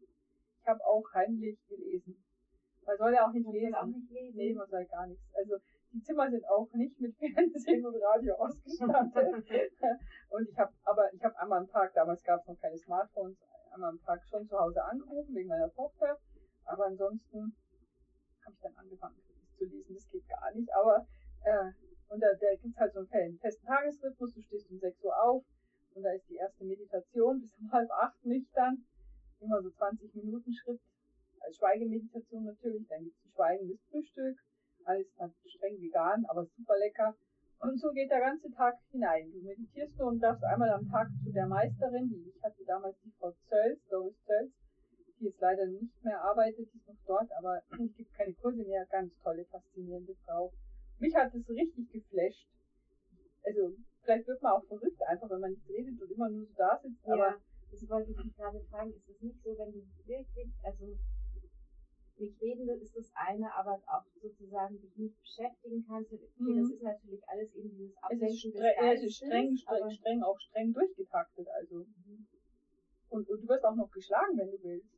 [0.60, 2.16] Ich habe auch heimlich gelesen.
[2.86, 3.74] Man soll ja auch nicht Man soll lesen.
[3.74, 4.36] auch nicht lesen.
[4.36, 5.24] Nee, man soll gar nichts.
[5.34, 5.56] Also,
[5.92, 9.44] die Zimmer sind auch nicht mit Fernsehen und Radio ausgestattet.
[10.30, 13.36] und ich habe, aber ich habe einmal am Tag, damals gab es noch keine Smartphones,
[13.72, 16.18] einmal am Tag schon zu Hause angerufen wegen meiner Tochter.
[16.64, 17.54] Aber ansonsten
[18.44, 19.16] habe ich dann angefangen,
[19.56, 19.94] zu lesen.
[19.94, 20.68] Das geht gar nicht.
[20.74, 21.06] Aber
[21.44, 21.70] äh,
[22.08, 24.34] und da, da gibt's halt so einen festen- festen Tagesrhythmus.
[24.34, 25.44] Du stehst um 6 Uhr auf
[25.94, 28.84] und da ist die erste Meditation bis um halb acht nüchtern.
[29.40, 30.80] Immer so 20 Minuten Schritt.
[31.44, 32.86] Als Schweigemeditation natürlich.
[32.88, 34.38] Dann gibt's ein schweigendes Frühstück.
[34.84, 35.06] Alles
[35.46, 37.14] streng vegan, aber super lecker.
[37.60, 39.30] Und so geht der ganze Tag hinein.
[39.30, 42.96] Du meditierst nur und darfst einmal am Tag zu der Meisterin, die ich hatte damals
[43.04, 44.52] die Frau Zölz, Doris Zölz,
[45.20, 48.64] die jetzt leider nicht mehr arbeitet, die ist noch dort, aber es gibt keine Kurse
[48.64, 48.84] mehr.
[48.90, 50.52] Ganz tolle, faszinierende Frau.
[50.98, 52.48] Mich hat es richtig geflasht.
[53.44, 56.54] Also, vielleicht wird man auch verrückt, einfach wenn man nicht redet und immer nur so
[56.56, 57.36] da sitzt, aber ja,
[57.70, 58.92] das wollte ich gerade fragen.
[58.92, 60.98] Ist es nicht so, wenn du wirklich, also
[62.18, 66.12] nicht reden ist das eine, aber auch sozusagen dich nicht beschäftigen kannst.
[66.12, 66.56] Okay, Mhm.
[66.58, 69.90] das ist natürlich alles eben dieses es Ablenken des ja, es Geistes, ist streng, streng,
[69.90, 71.76] streng, auch streng durchgetaktet, also.
[71.78, 72.26] Mhm.
[73.10, 74.88] Und, und du wirst auch noch geschlagen, wenn du willst.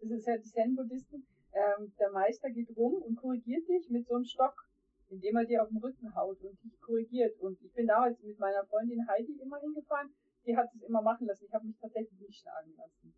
[0.00, 1.26] Das ist ja die Zen-Buddhisten.
[1.52, 4.54] Ähm, der Meister geht rum und korrigiert dich mit so einem Stock,
[5.08, 7.38] indem er dir auf den Rücken haut und dich korrigiert.
[7.40, 10.12] Und ich bin damals mit meiner Freundin Heidi immer hingefahren.
[10.46, 11.44] Die hat es immer machen lassen.
[11.46, 13.14] Ich habe mich tatsächlich nicht schlagen lassen.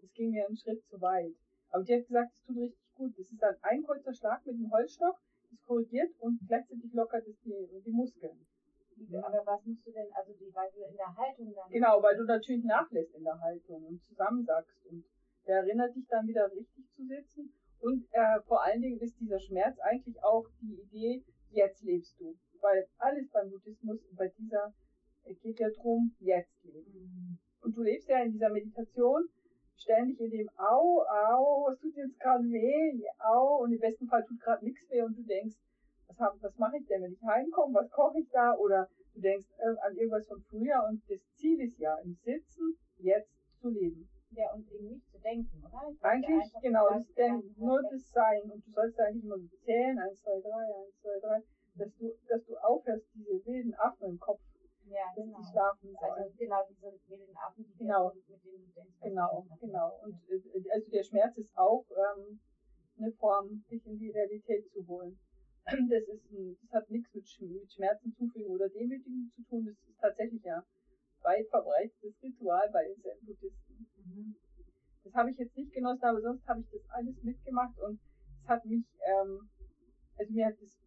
[0.00, 1.34] Das ging mir einen Schritt zu weit.
[1.72, 3.12] Aber die hat gesagt, es tut richtig gut.
[3.18, 5.16] Das ist dann ein kurzer Schlag mit dem Holzstock,
[5.50, 8.46] das korrigiert und gleichzeitig lockert es die, die Muskeln.
[9.22, 11.70] Aber was musst du denn, also die, weil du in der Haltung dann.
[11.70, 15.04] Genau, weil du natürlich nachlässt in der Haltung und zusammensackst und
[15.46, 17.52] der erinnert dich dann wieder richtig zu sitzen.
[17.80, 22.36] Und äh, vor allen Dingen ist dieser Schmerz eigentlich auch die Idee, jetzt lebst du.
[22.60, 24.72] Weil alles beim Buddhismus, bei dieser,
[25.24, 26.92] es geht ja drum, jetzt leben.
[26.92, 27.38] Mhm.
[27.62, 29.28] Und du lebst ja in dieser Meditation
[29.82, 34.24] ständig in dem Au, au, es tut jetzt gerade weh, au, und im besten Fall
[34.24, 35.56] tut gerade nichts weh und du denkst,
[36.08, 38.54] was, hab, was mache ich denn, wenn ich heimkomme, was koche ich da?
[38.54, 42.76] Oder du denkst äh, an irgendwas von früher und das Ziel ist ja, im Sitzen
[42.98, 44.08] jetzt zu leben.
[44.30, 45.94] Ja, und eben nicht zu denken, oder?
[46.00, 48.40] Eigentlich, genau, das Denken, nur das Sein.
[48.50, 51.42] Und du sollst eigentlich immer so zählen, 1, 2, 3, 1, 2, 3,
[51.74, 54.40] dass du, dass du aufhörst, diese wilden Affen im Kopf
[54.86, 55.38] ja, dass genau.
[55.38, 56.12] die schlafen sollen.
[56.12, 58.12] Also genau, diese wilden Affen, die genau.
[58.14, 59.00] mit denen denkst.
[59.02, 60.00] Genau, genau.
[60.04, 62.40] Und äh, also der Schmerz ist auch ähm,
[62.98, 65.18] eine Form, dich in die Realität zu holen.
[65.90, 69.64] Das ist ein, das hat nichts mit, mit Schmerzen zufügen oder Demütigen zu tun.
[69.64, 70.64] Das ist tatsächlich ja
[71.22, 73.86] weit verbreitetes Ritual bei den Zen-Buddhisten.
[73.96, 74.34] Mhm.
[75.04, 78.00] Das habe ich jetzt nicht genossen, aber sonst habe ich das alles mitgemacht und
[78.42, 79.48] es hat mich, ähm,
[80.16, 80.78] also mir hat das,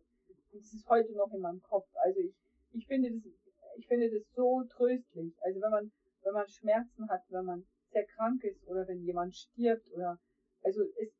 [0.52, 1.88] das ist heute noch in meinem Kopf.
[1.96, 2.36] Also ich,
[2.74, 3.24] ich finde das,
[3.78, 5.34] ich finde das so tröstlich.
[5.42, 5.92] Also wenn man,
[6.24, 10.20] wenn man Schmerzen hat, wenn man sehr krank ist oder wenn jemand stirbt oder,
[10.64, 11.14] also es,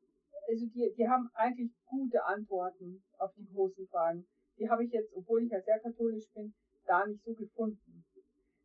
[0.48, 4.26] also die, die haben eigentlich gute Antworten auf die großen Fragen.
[4.60, 6.54] Die habe ich jetzt, obwohl ich ja sehr katholisch bin,
[6.86, 8.06] da nicht so gefunden.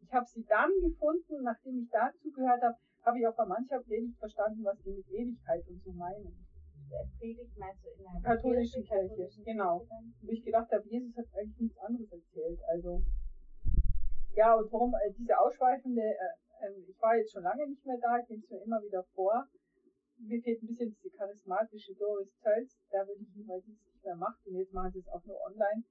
[0.03, 3.81] Ich habe sie dann gefunden, nachdem ich dazu gehört habe, habe ich auch bei mancher
[3.81, 6.47] Predigt verstanden, was die mit Ewigkeit und so meinen.
[7.19, 9.09] Predigt meinst du in der katholischen Kirche?
[9.09, 9.87] Katholischen genau.
[10.23, 12.61] Wo ich gedacht habe, Jesus hat eigentlich nichts anderes erzählt.
[12.69, 13.03] Also
[14.35, 17.99] ja, und warum äh, diese ausschweifende, äh, äh, ich war jetzt schon lange nicht mehr
[18.01, 19.47] da, ich nehme es mir immer wieder vor.
[20.19, 23.85] Mir fehlt ein bisschen diese charismatische Doris Tölz, da würde ich nie, weil die es
[23.87, 25.83] nicht mehr macht und jetzt machen sie es auch nur online.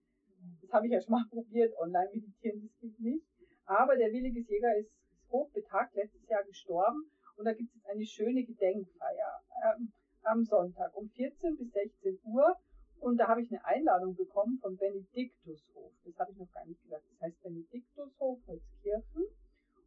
[0.62, 3.26] Das habe ich ja schon mal probiert, online meditieren, das geht nicht.
[3.66, 4.92] Aber der Williges Jäger ist,
[5.32, 9.92] hochbetagt, letztes Jahr gestorben und da gibt es eine schöne Gedenkfeier ähm,
[10.24, 12.56] am Sonntag um 14 bis 16 Uhr
[13.00, 15.92] und da habe ich eine Einladung bekommen vom Benediktushof.
[16.04, 17.04] Das habe ich noch gar nicht gesagt.
[17.12, 19.26] Das heißt Benediktushof Holzkirchen.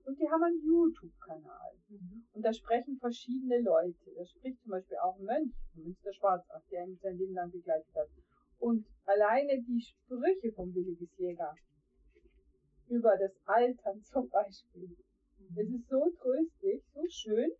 [0.04, 1.72] Und die haben einen YouTube-Kanal.
[1.88, 2.24] Mhm.
[2.32, 4.12] Und da sprechen verschiedene Leute.
[4.16, 7.50] Da spricht zum Beispiel auch ein Mönch von Münster Schwarzach, der ihn sein Leben lang
[7.52, 8.08] begleitet hat.
[8.58, 11.54] Und alleine die Sprüche vom Williges Jäger
[12.88, 14.88] über das Altern zum Beispiel.
[14.88, 15.56] Mhm.
[15.56, 17.50] Es ist so tröstlich, so schön.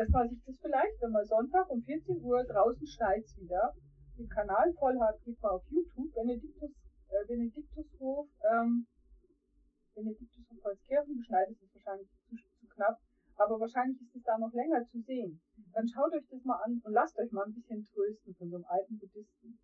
[0.00, 3.74] Dass man sich das vielleicht, wenn man Sonntag um 14 Uhr draußen schneit wieder,
[4.16, 6.70] den Kanal voll hat, geht man auf YouTube, Benediktus,
[7.08, 8.86] äh, Benediktushof, ähm,
[9.94, 12.96] Benediktushof Holzkirchen, geschneit ist es wahrscheinlich zu, zu knapp,
[13.36, 15.38] aber wahrscheinlich ist es da noch länger zu sehen.
[15.74, 18.56] Dann schaut euch das mal an und lasst euch mal ein bisschen trösten von so
[18.56, 19.58] einem alten Buddhisten.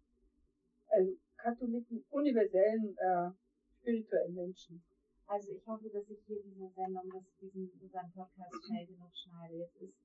[0.89, 3.31] Also Katholiken, universellen äh,
[3.81, 4.85] spirituellen Menschen.
[5.27, 9.57] Also ich hoffe, dass ich hier diese Sendung, dass diesen unseren Podcast schnell genug schneide.
[9.57, 9.97] Jetzt ist,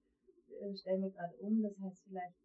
[0.73, 2.35] äh, stellen wir gerade um, das heißt vielleicht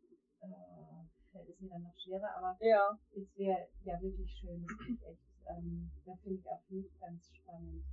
[0.40, 2.98] äh, fällt es mir dann noch schwerer, aber ja.
[3.14, 7.30] es wäre ja wirklich schön, das ist echt, ähm, da finde ich auch nicht ganz
[7.34, 7.84] spannend.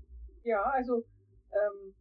[0.43, 1.03] Ja, also
[1.51, 1.93] ähm,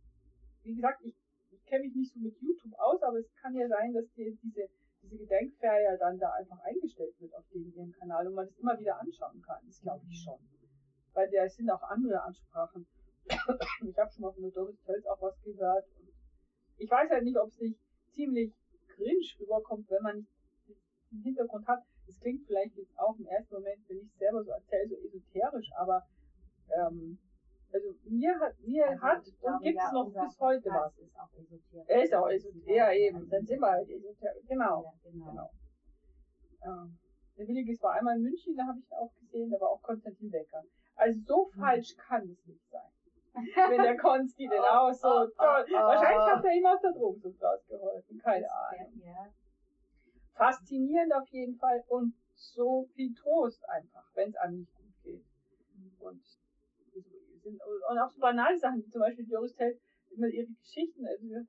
[0.63, 1.17] wie gesagt, ich,
[1.51, 4.39] ich kenne mich nicht so mit YouTube aus, aber es kann ja sein, dass die,
[4.43, 4.69] diese
[5.03, 8.79] diese Gedenkfeier dann da einfach eingestellt wird auf den ihren Kanal und man es immer
[8.79, 9.59] wieder anschauen kann.
[9.67, 10.39] Das glaube ich schon
[11.15, 12.87] weil da sind auch andere Ansprachen.
[13.27, 15.87] ich habe schon mal von der Doris Tölz auch was gehört.
[15.99, 16.09] Und
[16.79, 17.79] ich weiß halt nicht, ob es nicht
[18.13, 18.53] ziemlich
[18.89, 20.17] cringe rüberkommt, wenn man
[20.67, 21.83] nicht den Hintergrund hat.
[22.09, 25.71] Es klingt vielleicht jetzt auch im ersten Moment, wenn ich selber so erzähle, so esoterisch,
[25.77, 26.07] aber
[26.77, 27.19] ähm,
[27.73, 30.99] also mir hat mir also hat und gibt es ja, noch bis heute was.
[30.99, 31.89] Ist auch esoterisch.
[31.89, 32.77] Er ist auch esoterisch.
[32.77, 33.29] Ja, eben.
[33.31, 34.47] Dann sind wir halt esoterisch.
[34.47, 34.83] Genau.
[34.85, 35.31] Ja, genau.
[35.31, 35.51] genau.
[36.65, 36.99] Ähm,
[37.39, 39.83] der Williges war einmal in München, da habe ich ihn auch gesehen, da war auch
[39.83, 40.63] Konstantin Becker.
[40.95, 41.61] Also so hm.
[41.61, 42.91] falsch kann es nicht sein.
[43.35, 45.65] Wenn der Konsti denn oh, auch so oh, toll.
[45.69, 48.19] Oh, Wahrscheinlich hat er ihm aus der Drogensucht rausgeholfen.
[48.19, 49.03] Keine Ahnung.
[49.05, 49.33] Ja.
[50.35, 55.25] Faszinierend auf jeden Fall und so viel Trost einfach, wenn es einem nicht gut geht.
[56.01, 56.23] Und,
[57.45, 59.79] und auch so banale Sachen, wie zum Beispiel Doris Tell
[60.11, 61.47] immer ihre Geschichten, also sie hat,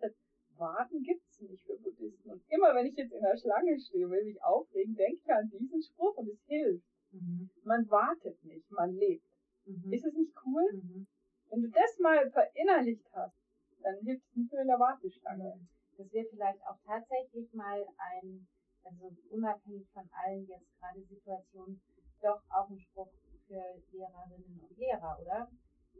[0.57, 2.29] Warten gibt's nicht für Buddhisten.
[2.29, 5.49] Und immer wenn ich jetzt in der Schlange stehe, will mich aufregen, denke ich an
[5.49, 6.85] diesen Spruch und es hilft.
[7.11, 7.49] Mhm.
[7.63, 9.25] Man wartet nicht, man lebt.
[9.65, 9.91] Mhm.
[9.91, 10.63] Ist es nicht cool?
[10.73, 11.07] Mhm.
[11.53, 13.37] Wenn du das mal verinnerlicht hast,
[13.83, 15.53] dann hilft es nicht nur in der Warteschlange.
[15.99, 18.47] Das wäre vielleicht auch tatsächlich mal ein,
[18.83, 21.79] also unabhängig von allen jetzt gerade Situationen,
[22.23, 23.11] doch auch ein Spruch
[23.45, 23.61] für
[23.91, 25.47] Lehrerinnen und Lehrer, oder?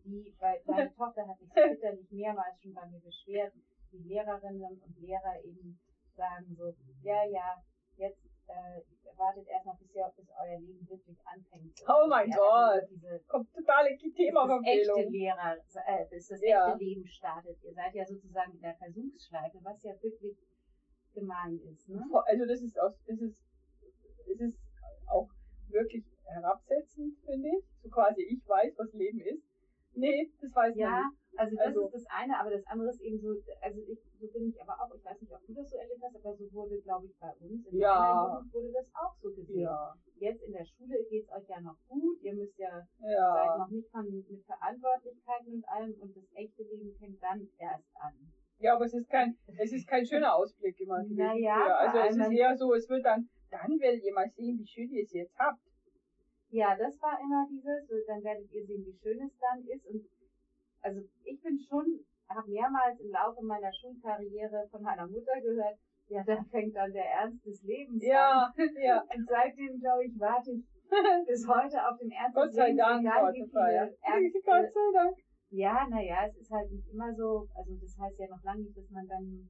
[0.04, 3.54] Die, weil meine Tochter hat sich bitterlich mehrmals schon bei mir beschwert,
[3.92, 5.80] die Lehrerinnen und Lehrer eben
[6.16, 7.64] sagen so, ja, ja,
[7.98, 8.82] jetzt äh,
[9.18, 11.78] wartet erstmal, bis, ihr, bis euer Leben wirklich anfängt.
[11.88, 12.90] Oh mein ja, Gott.
[12.90, 14.98] Diese, Kommt totale das Themaverfehlung.
[15.00, 16.68] echte Lehrer, äh, bis das Ja.
[16.68, 17.58] echte Leben startet.
[17.64, 20.36] Ihr seid ja sozusagen in der Versuchsschleife, was ja wirklich
[21.14, 21.88] gemein ist.
[21.90, 22.02] Ne?
[22.26, 23.44] Also das ist aus, das ist,
[24.32, 24.60] es ist
[25.08, 25.30] auch
[25.70, 27.66] wirklich herabsetzend, finde ich.
[27.84, 29.44] So quasi, ich weiß, was Leben ist.
[29.94, 31.23] Nee, das weiß man Ja, nicht.
[31.36, 33.30] Also das Also- ist das eine, aber das andere ist eben so,
[33.62, 36.02] also ich, so bin ich aber auch, ich weiß nicht, ob du das so erlebt
[36.04, 38.36] hast, aber so wurde, glaube ich, bei uns in Ja.
[38.38, 39.62] Jugend wurde das auch so gesehen.
[39.62, 43.10] Ja, Jetzt in der Schule geht es euch ja noch gut, ihr müsst ja, seid
[43.12, 43.58] ja.
[43.58, 48.14] noch nicht von, mit Verantwortlichkeiten und allem und das echte Leben fängt dann erst an.
[48.60, 51.18] Ja, aber es ist kein, es ist kein schöner Ausblick immer gewesen.
[51.18, 54.66] Naja, also es ist eher so, es wird dann, dann werdet ihr mal sehen, wie
[54.68, 55.60] schön ihr es jetzt habt.
[56.52, 59.86] Ja, das war immer dieses, dann werdet ihr sehen, wie schön es dann ist.
[59.88, 60.06] Und
[60.84, 65.78] also ich bin schon, habe mehrmals im Laufe meiner Schulkarriere von meiner Mutter gehört,
[66.10, 68.08] ja, da fängt dann der Ernst des Lebens an.
[68.08, 69.02] Ja, ja.
[69.02, 70.66] Und seitdem, glaube ich, warte ich
[71.28, 74.34] bis heute auf den Ernst Gott des Lebens, Dank, egal Gott wie sei viele Dank.
[74.46, 75.18] Gott sei Dank.
[75.50, 78.78] Ja, naja, es ist halt nicht immer so, also das heißt ja noch lange nicht,
[78.78, 79.50] dass man dann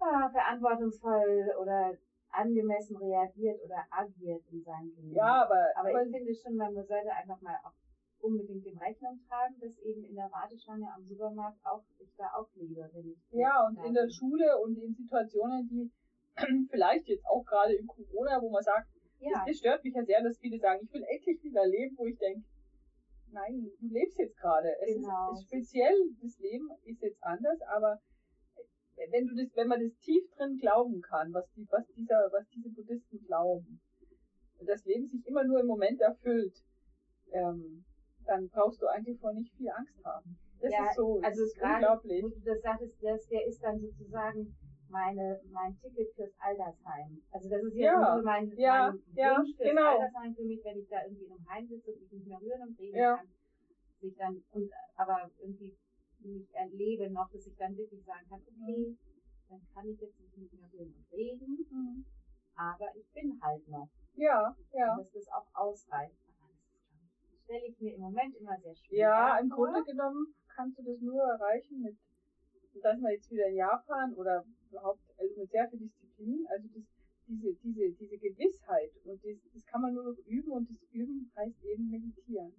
[0.00, 1.92] ah, verantwortungsvoll oder
[2.30, 5.14] angemessen reagiert oder agiert in seinem Leben.
[5.14, 7.74] Ja, aber, Aber aber ich finde schon, man sollte einfach mal auch
[8.22, 12.48] unbedingt dem Rechnung tragen, dass eben in der Warteschlange am Supermarkt auch ich da auch
[12.54, 14.08] lebe, wenn ich Ja, und in der.
[14.08, 15.90] Schule und in Situationen, die
[16.70, 20.04] vielleicht jetzt auch gerade in Corona, wo man sagt, ja, das, das stört mich ja
[20.04, 22.46] sehr, dass viele sagen, ich will endlich wieder leben, wo ich denke,
[23.30, 24.68] nein, du lebst jetzt gerade.
[24.80, 25.32] Es Genau.
[25.32, 28.00] ist, ist speziell, das Leben ist jetzt anders, aber
[29.10, 32.46] wenn du das, wenn man das tief drin glauben kann, was die, was dieser, was
[32.48, 33.80] diese Buddhisten glauben,
[34.64, 36.54] das Leben sich immer nur im Moment erfüllt,
[37.32, 37.84] ähm,
[38.26, 40.38] dann brauchst du eigentlich vor nicht viel Angst haben.
[40.60, 42.22] Das Ja, ist so, also ist gerade, unglaublich.
[42.24, 44.54] wo du das sagtest, das, der ist dann sozusagen
[44.88, 47.22] meine, mein Ticket fürs Altersheim.
[47.32, 49.98] Also das ist jetzt Ja, so mein, ja, mein ja, Wunsch fürs genau.
[49.98, 52.40] Altersheim für mich, wenn ich da irgendwie in einem Heim sitze und mich nicht mehr
[52.40, 53.16] rühren und reden Ja.
[53.16, 53.28] kann,
[54.00, 55.74] sich dann, und, aber irgendwie
[56.20, 58.96] nicht erlebe noch, dass ich dann wirklich sagen kann, okay,
[59.48, 62.04] dann kann ich jetzt nicht mehr rühren und reden, Mhm.
[62.54, 63.88] aber ich bin halt noch.
[64.14, 64.92] Ja, ja.
[64.94, 66.16] Und dass das auch ausreicht.
[67.52, 69.68] Stelle ich mir im Moment immer sehr schwer Ja, im vor.
[69.68, 71.98] Grunde genommen kannst du das nur erreichen mit,
[72.72, 76.46] und da sind wir jetzt wieder in Japan oder überhaupt, also mit sehr viel Disziplin,
[76.48, 76.82] also das,
[77.28, 81.30] diese, diese, diese Gewissheit und das, das kann man nur noch üben und das Üben
[81.36, 82.54] heißt eben meditieren.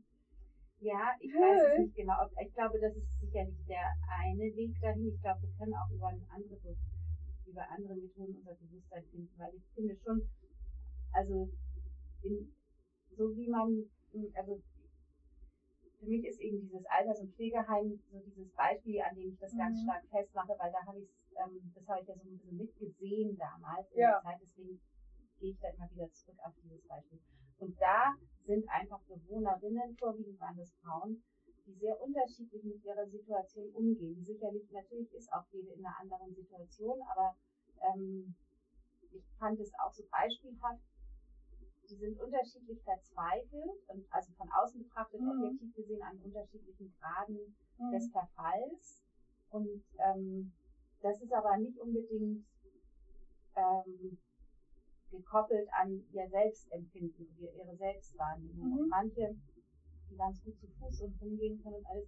[0.80, 2.14] Ja, ich weiß es nicht genau.
[2.40, 5.08] Ich glaube, das ist sicherlich der eine Weg dahin.
[5.08, 6.76] Ich glaube, wir können auch über andere,
[7.48, 10.22] über andere Methoden unser Bewusstsein finden, weil ich finde schon,
[11.14, 11.50] also
[12.22, 12.54] in,
[13.18, 13.90] so wie man,
[14.36, 14.62] also
[16.04, 19.56] für mich ist eben dieses Alters- und Pflegeheim so dieses Beispiel, an dem ich das
[19.56, 19.84] ganz Mhm.
[19.84, 23.38] stark festmache, weil da habe ich ähm, das habe ich ja so ein bisschen mitgesehen
[23.38, 24.12] damals in Ja.
[24.12, 24.80] der Zeit, deswegen
[25.40, 27.20] gehe ich da immer wieder zurück auf dieses Beispiel.
[27.58, 28.14] Und da
[28.46, 31.24] sind einfach Bewohnerinnen, vorwiegend waren das Frauen,
[31.66, 34.22] die sehr unterschiedlich mit ihrer Situation umgehen.
[34.24, 37.34] Sicherlich, natürlich ist auch jede in einer anderen Situation, aber
[37.82, 38.36] ähm,
[39.12, 40.82] ich fand es auch so beispielhaft.
[41.94, 45.30] Die sind unterschiedlich verzweifelt und also von außen betrachtet, Mhm.
[45.30, 47.92] objektiv gesehen an unterschiedlichen Graden Mhm.
[47.92, 49.04] des Verfalls.
[49.52, 50.52] Und ähm,
[51.02, 52.44] das ist aber nicht unbedingt
[53.56, 54.18] ähm,
[55.12, 58.70] gekoppelt an ihr Selbstempfinden, ihr- ihre Selbstwahrnehmung.
[58.72, 58.78] Mhm.
[58.80, 59.36] Und manche,
[60.10, 62.08] die ganz gut zu Fuß und rumgehen können und alles,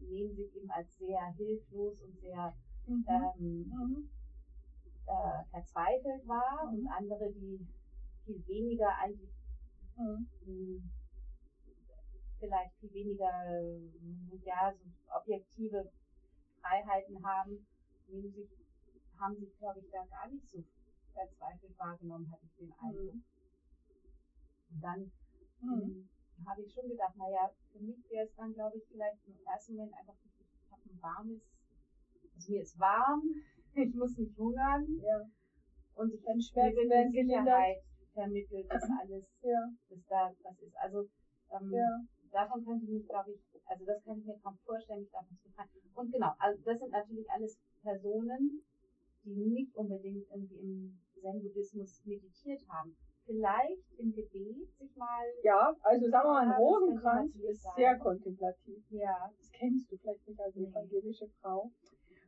[0.00, 2.52] nehmen sich eben als sehr hilflos und sehr
[2.86, 3.04] Mhm.
[3.06, 4.08] ähm, Mhm.
[5.06, 7.64] äh, verzweifelt wahr und andere, die
[8.24, 9.30] viel weniger eigentlich
[9.96, 10.26] Mhm.
[10.46, 10.82] mh,
[12.38, 14.84] vielleicht viel weniger äh, ja, so
[15.16, 15.90] objektive
[16.60, 17.66] Freiheiten haben,
[18.08, 18.48] nehmen sich,
[19.18, 20.62] haben sich, glaube ich, da gar nicht so
[21.12, 23.14] verzweifelt wahrgenommen, hatte ich den Eindruck.
[24.70, 25.10] Und dann
[25.60, 26.04] Mhm.
[26.40, 29.36] mh, habe ich schon gedacht, naja, für mich wäre es dann, glaube ich, vielleicht im
[29.46, 31.40] ersten Moment einfach, ich habe ein warmes,
[32.34, 33.22] also mir ist warm,
[33.74, 35.20] ich muss nicht hungern Ja.
[35.94, 37.46] und ich wird werden eine gelindert.
[37.46, 37.82] Sicherheit
[38.14, 39.68] vermittelt, dass alles, Ja.
[39.90, 40.76] dass da was ist.
[40.78, 41.04] Also
[41.52, 42.00] ähm, Ja.
[42.32, 45.36] davon könnte ich mich, glaube ich, also das kann ich mir kaum vorstellen, mich davon
[45.36, 45.68] zu befreien.
[45.94, 48.60] Und genau, also das sind natürlich alles Personen,
[49.24, 52.94] die nicht unbedingt irgendwie im Zen-Buddhismus meditiert haben.
[53.24, 57.72] Vielleicht im Gebet sich mal, Ja, also sagen wir mal, ein Ja, Rosenkranz ist sein.
[57.76, 58.82] sehr kontemplativ.
[58.90, 60.66] ja, Das kennst du vielleicht nicht als Nee.
[60.66, 61.70] evangelische Frau.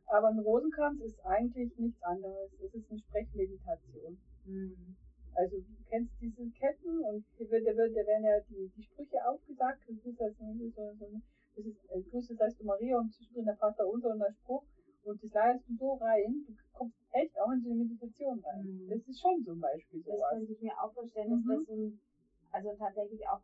[0.07, 2.51] Aber ein Rosenkranz ist eigentlich nichts anderes.
[2.63, 4.17] Es ist eine Sprechmeditation.
[4.45, 4.95] hm,
[5.37, 8.81] Also du kennst diese Ketten und hier wird, da, wird, da werden ja die, die
[8.83, 9.81] Sprüche aufgesagt.
[9.87, 10.43] Das ist, also,
[10.75, 11.07] so, so,
[11.55, 14.63] das ist äh, Grüße seist du Maria und zwischendrin der Vater unser und der Spruch.
[15.03, 18.65] Und das leierst du so rein, du kommst echt auch in so eine Meditation rein.
[18.65, 18.89] Mhm.
[18.89, 20.01] Das ist schon so ein Beispiel.
[20.03, 20.29] Das Sowas.
[20.33, 21.47] könnte ich mir auch vorstellen, Mhm.
[21.47, 21.99] dass das so ein,
[22.51, 23.41] also tatsächlich auch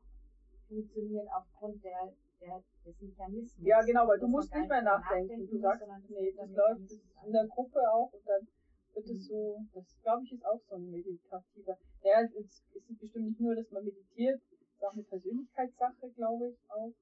[0.68, 3.66] funktioniert aufgrund der, der des Mechanismus.
[3.66, 5.48] Ja, genau, weil du musst nicht mehr drüber nachdenken.
[5.48, 6.92] Du sagst, nee, das läuft
[7.26, 8.48] in der Gruppe auch und dann
[8.96, 9.34] wird es Mhm.
[9.34, 11.78] so, das glaube ich ist auch so ein meditativer.
[12.04, 15.04] Ja, es ist, es ist bestimmt nicht nur, dass man meditiert, es ist auch eine
[15.04, 16.94] Persönlichkeitssache, glaube ich, auch.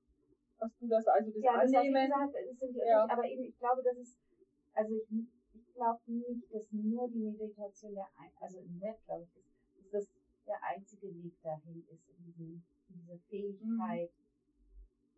[0.59, 2.05] Was du das, also das ja, das Annehmen.
[2.05, 3.07] gesagt, das sind die Ja.
[3.09, 4.19] aber eben, ich glaube, das ist,
[4.73, 9.23] also ich, ich glaube nicht, dass nur die Meditation der, ein, also im Web, glaube
[9.23, 10.09] ich, ist, dass das
[10.45, 14.11] der einzige Weg dahin ist, in, diesen, in diese Fähigkeit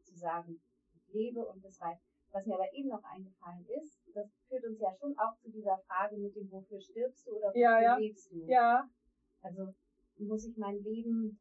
[0.04, 0.62] zu sagen,
[0.96, 2.02] ich lebe und das reicht.
[2.34, 5.78] Was mir aber eben noch eingefallen ist, das führt uns ja schon auch zu dieser
[5.88, 7.96] Frage mit dem, wofür stirbst du oder wofür Ja, ja.
[7.98, 8.46] lebst du?
[8.48, 8.90] ja,
[9.42, 9.74] Also
[10.18, 11.40] muss ich mein Leben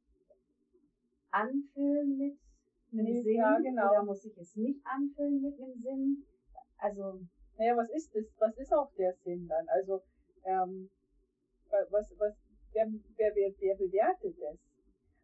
[1.31, 2.39] anfüllen mit
[2.93, 3.91] einem Nee, Sinn ja, genau.
[3.91, 6.27] oder muss ich es nicht anfüllen mit einem Sinn?
[6.79, 7.21] Also
[7.57, 8.25] naja, was ist das?
[8.39, 9.67] Was ist auch der Sinn dann?
[9.69, 10.03] Also,
[10.45, 10.91] ähm,
[11.71, 12.35] wa- was, was,
[12.73, 14.59] wer, wer, wer, wer bewertet das?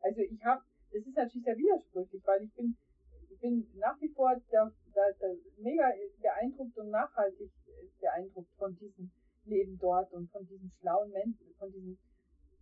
[0.00, 2.76] Also ich habe, das ist natürlich sehr widersprüchlich, weil ich bin,
[3.30, 5.86] ich bin nach wie vor da, da, da mega
[6.20, 7.50] beeindruckt und nachhaltig
[8.00, 9.10] beeindruckt von diesem
[9.44, 11.98] Leben dort und von diesen schlauen Menschen, von diesen,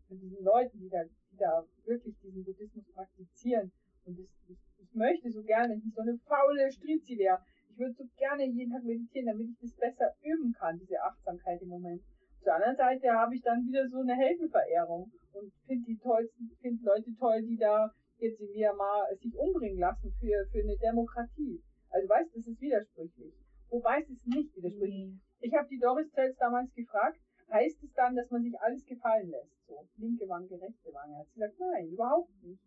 [0.06, 3.72] von diesen Leuten, die da, die da wirklich diesen Buddhismus praktizieren.
[4.04, 7.78] Und das, ich, ich möchte so gerne, wenn ich so eine faule Strizi wäre, ich
[7.78, 11.68] würde so gerne jeden Tag meditieren, damit ich das besser üben kann, diese Achtsamkeit im
[11.68, 12.02] Moment.
[12.44, 16.84] Der anderen Seite habe ich dann wieder so eine Heldenverehrung und finde die tollsten, finde
[16.84, 21.60] Leute toll, die da jetzt in Myanmar sich umbringen lassen für, für eine Demokratie.
[21.96, 23.32] Also weißt du, das ist widersprüchlich.
[23.70, 25.14] Wobei es ist nicht widersprüchlich.
[25.14, 25.20] nee.
[25.40, 27.18] Ich habe die Doris Tels damals gefragt,
[27.50, 29.56] heißt es dann, dass man sich alles gefallen lässt?
[29.66, 31.16] So, linke Wange, rechte Wange.
[31.16, 32.60] Hat sie gesagt, nein, überhaupt nicht.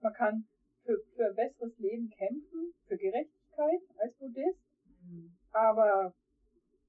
[0.00, 0.44] Man kann
[0.84, 4.58] für, für ein besseres Leben kämpfen, für Gerechtigkeit als Buddhist,
[5.04, 5.36] Hm.
[5.52, 6.12] aber,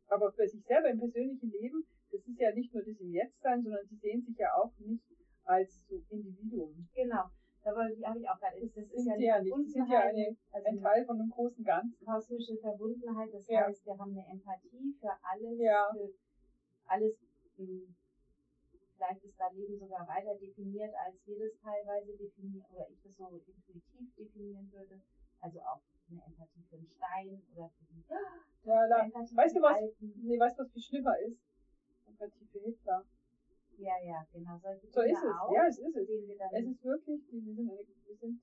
[0.08, 3.62] aber für sich selber im persönlichen Leben, das ist ja nicht nur das im Jetztsein,
[3.62, 5.04] sondern sie sehen sich ja auch nicht
[5.44, 6.88] als so Individuum.
[6.96, 7.26] Genau.
[7.64, 8.60] Wollte ich, habe ich auch gerade.
[8.60, 9.56] Das, das ist ja ja nicht.
[9.72, 12.06] Sind ja eine, also ein Teil von einem großen Ganzen.
[12.06, 13.34] kosmische Verbundenheit.
[13.34, 13.66] Das Ja.
[13.68, 15.90] heißt, wir haben eine Empathie für alles, Ja.
[15.94, 16.14] für
[16.88, 17.16] alles.
[17.58, 17.96] hm,
[18.96, 23.16] Vielleicht ist da Leben sogar weiter definiert, als wir das teilweise definieren, oder ich das
[23.18, 25.02] so intuitiv definieren würde.
[25.42, 28.04] Also auch eine Empathie für den Stein oder für die
[28.64, 29.78] Ja, da, Empathie weißt du was?
[29.78, 30.22] die Alten.
[30.24, 31.38] nee, weißt du, was viel schlimmer ist?
[32.08, 33.04] Empathie für Hitler.
[33.78, 34.58] Ja, ja, genau.
[34.60, 35.36] Solche So ist es.
[35.42, 36.08] Auch, Ja, es ist es.
[36.10, 38.40] Es ist wirklich, wir sind, eine- wir sind,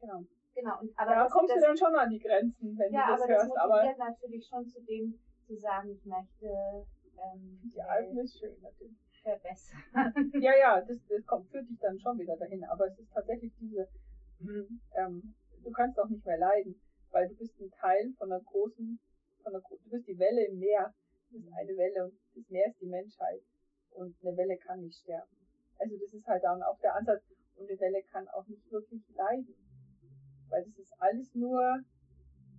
[0.00, 0.22] genau.
[0.54, 0.80] genau.
[0.80, 3.12] Und, aber da das, kommst das, du dann schon an die Grenzen, wenn ja, du
[3.12, 7.70] das aber das hörst, aber motiviert natürlich schon zu dem, zu sagen, ich möchte ähm,
[7.74, 8.96] die Alpen ist schön natürlich.
[9.22, 9.82] verbessern.
[10.40, 13.52] Ja, ja, das, das kommt, führt dich dann schon wieder dahin, aber es ist tatsächlich
[13.58, 13.88] diese,
[14.40, 18.98] ähm, du kannst auch nicht mehr leiden, weil du bist ein Teil von einer großen,
[19.42, 20.94] von einer, du bist die Welle im Meer,
[21.30, 23.42] du bist eine Welle und das Meer ist die Menschheit
[23.98, 25.30] und eine Welle kann nicht sterben.
[25.78, 27.22] Also das ist halt dann auch der Ansatz
[27.56, 29.54] und eine Welle kann auch nicht wirklich leiden,
[30.48, 31.60] weil das ist alles nur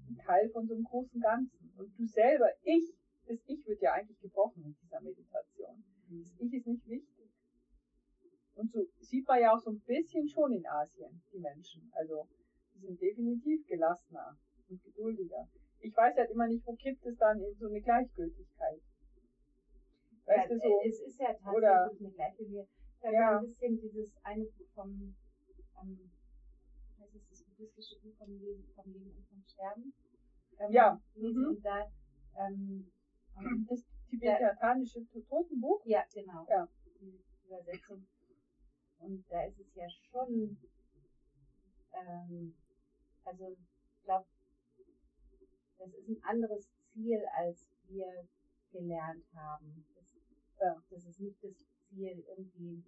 [0.09, 2.93] ein Teil von so einem großen Ganzen und du selber, ich,
[3.27, 5.83] das Ich wird ja eigentlich gebrochen in dieser Meditation.
[6.09, 7.29] Das Ich ist nicht wichtig.
[8.55, 11.89] Und so sieht man ja auch so ein bisschen schon in Asien, die Menschen.
[11.93, 12.27] Also,
[12.73, 15.47] die sind definitiv gelassener und geduldiger.
[15.79, 18.81] Ich weiß halt immer nicht, wo kippt es dann in so eine Gleichgültigkeit.
[20.29, 22.43] Weißt ja, du, so, Es ist ja tatsächlich oder- eine gleiche.
[22.43, 23.37] Ich habe Ja.
[23.39, 25.15] ein bisschen dieses eine Buch vom,
[25.81, 26.09] ähm,
[26.97, 29.91] was ist das buddhistische Buch vom Leben, vom Leben und vom Sterben.
[30.59, 31.47] Ähm, Ja, mhm.
[31.49, 31.81] Und da,
[32.37, 32.91] ähm,
[33.37, 35.81] ähm, das tibetanische Totenbuch.
[35.85, 36.45] ja, genau.
[36.47, 36.67] Ja.
[36.99, 38.05] Die Übersetzung.
[38.99, 40.59] Und da ist es ja schon,
[41.93, 42.53] ähm,
[43.23, 44.25] also ich glaube,
[45.77, 48.27] das ist ein anderes Ziel, als wir
[48.71, 49.85] gelernt haben.
[50.59, 50.83] Das, Ja.
[50.89, 51.55] das ist nicht das
[51.87, 52.83] Ziel, irgendwie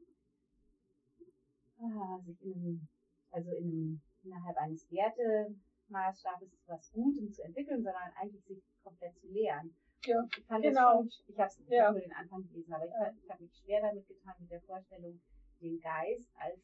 [1.80, 2.88] ah, sich in einem,
[3.32, 9.28] also in einem, innerhalb eines Wertemaßstabes was Gutem zu entwickeln, sondern eigentlich sich komplett zu
[9.28, 9.74] lehren.
[10.06, 11.04] Ja, Ich fand genau.
[11.04, 11.86] das schon, ich habe Ja.
[11.88, 13.14] hab nur den Anfang gelesen, aber ich, Ja.
[13.24, 15.22] ich habe mich schwer damit getan mit der Vorstellung,
[15.62, 16.60] den Geist als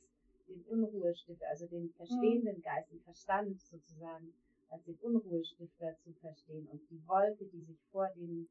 [0.48, 4.34] den Unruhestifter, also den verstehenden Geist, den Verstand sozusagen,
[4.70, 8.50] als den Unruhestifter zu verstehen und die Wolke, die sich vor den,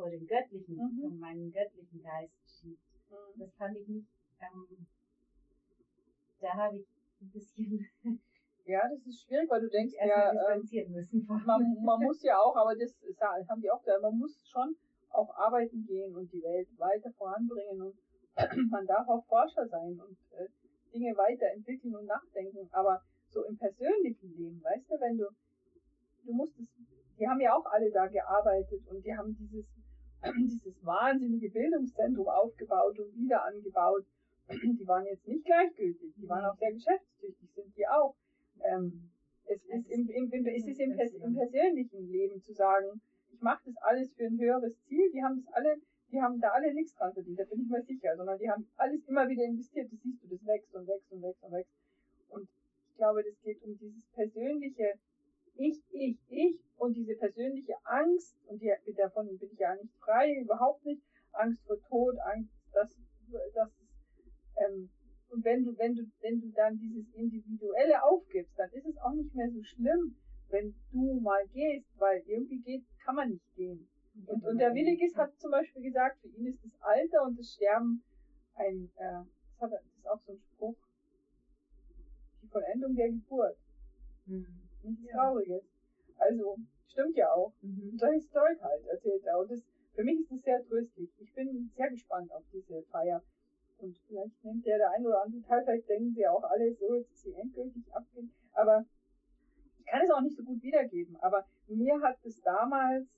[0.00, 1.00] vor den göttlichen, Mhm.
[1.02, 2.80] vor meinen göttlichen Geist schiebt.
[3.10, 3.38] Mhm.
[3.40, 4.08] Das fand ich nicht,
[4.40, 4.86] ähm,
[6.40, 6.86] da habe ich
[7.20, 7.86] ein bisschen
[8.66, 12.54] Ja, das ist schwierig, weil du denkst, ja, ähm, müssen man, man muss ja auch,
[12.54, 14.76] aber das sa- haben die auch gesagt, man muss schon
[15.10, 17.94] auch arbeiten gehen und die Welt weiter voranbringen und
[18.70, 20.46] man darf auch Forscher sein und äh,
[20.94, 25.26] Dinge weiterentwickeln und nachdenken, aber so im persönlichen Leben, weißt du, wenn du,
[26.26, 26.68] du musst es,
[27.18, 29.66] die haben ja auch alle da gearbeitet und die haben dieses,
[30.38, 34.04] dieses wahnsinnige Bildungszentrum aufgebaut und wieder angebaut.
[34.50, 38.16] Die waren jetzt nicht gleichgültig, die waren auch sehr geschäftstüchtig, sind die auch.
[38.64, 39.10] Ähm,
[39.46, 43.00] es ist im, im, im, es ist im, im persönlichen Leben zu sagen,
[43.32, 45.10] ich mache das alles für ein höheres Ziel.
[45.12, 45.76] Die haben das alle,
[46.10, 48.66] die haben da alle nichts dran verdient, da bin ich mir sicher, sondern die haben
[48.76, 49.90] alles immer wieder investiert.
[49.92, 51.74] Das siehst du, das wächst und wächst und wächst und wächst.
[52.28, 52.48] Und
[52.90, 54.94] ich glaube, das geht um dieses persönliche
[55.54, 60.40] Ich, Ich, Ich und diese persönliche Angst, und die, davon bin ich ja nicht frei,
[60.40, 61.02] überhaupt nicht.
[61.32, 62.90] Angst vor Tod, Angst, dass,
[63.54, 63.70] dass
[64.56, 64.90] ähm,
[65.30, 69.12] und wenn du, wenn du, wenn du dann dieses Individuelle aufgibst, dann ist es auch
[69.12, 70.16] nicht mehr so schlimm,
[70.48, 73.88] wenn du mal gehst, weil irgendwie geht, kann man nicht gehen.
[74.26, 77.52] Und, und der Willigis hat zum Beispiel gesagt, für ihn ist das Alter und das
[77.52, 78.02] Sterben
[78.54, 79.22] ein, äh,
[79.52, 80.76] das, hat, das ist auch so ein Spruch,
[82.42, 83.56] die Vollendung der Geburt.
[84.26, 84.69] Mhm.
[84.82, 85.12] Nichts ja.
[85.12, 85.64] Trauriges.
[86.16, 86.56] Also,
[86.88, 87.52] stimmt ja auch.
[87.62, 87.90] Mhm.
[87.92, 89.38] Und solches Zeug halt erzählt er.
[89.38, 89.62] Und das,
[89.94, 91.10] für mich ist das sehr tröstlich.
[91.18, 93.22] Ich bin sehr gespannt auf diese Feier.
[93.78, 96.94] Und vielleicht nimmt der der ein oder andere teil, vielleicht denken sie auch alle so,
[96.94, 98.30] jetzt ist sie endgültig abgehen.
[98.52, 98.84] Aber
[99.78, 101.16] ich kann es auch nicht so gut wiedergeben.
[101.16, 103.08] Aber mir hat es damals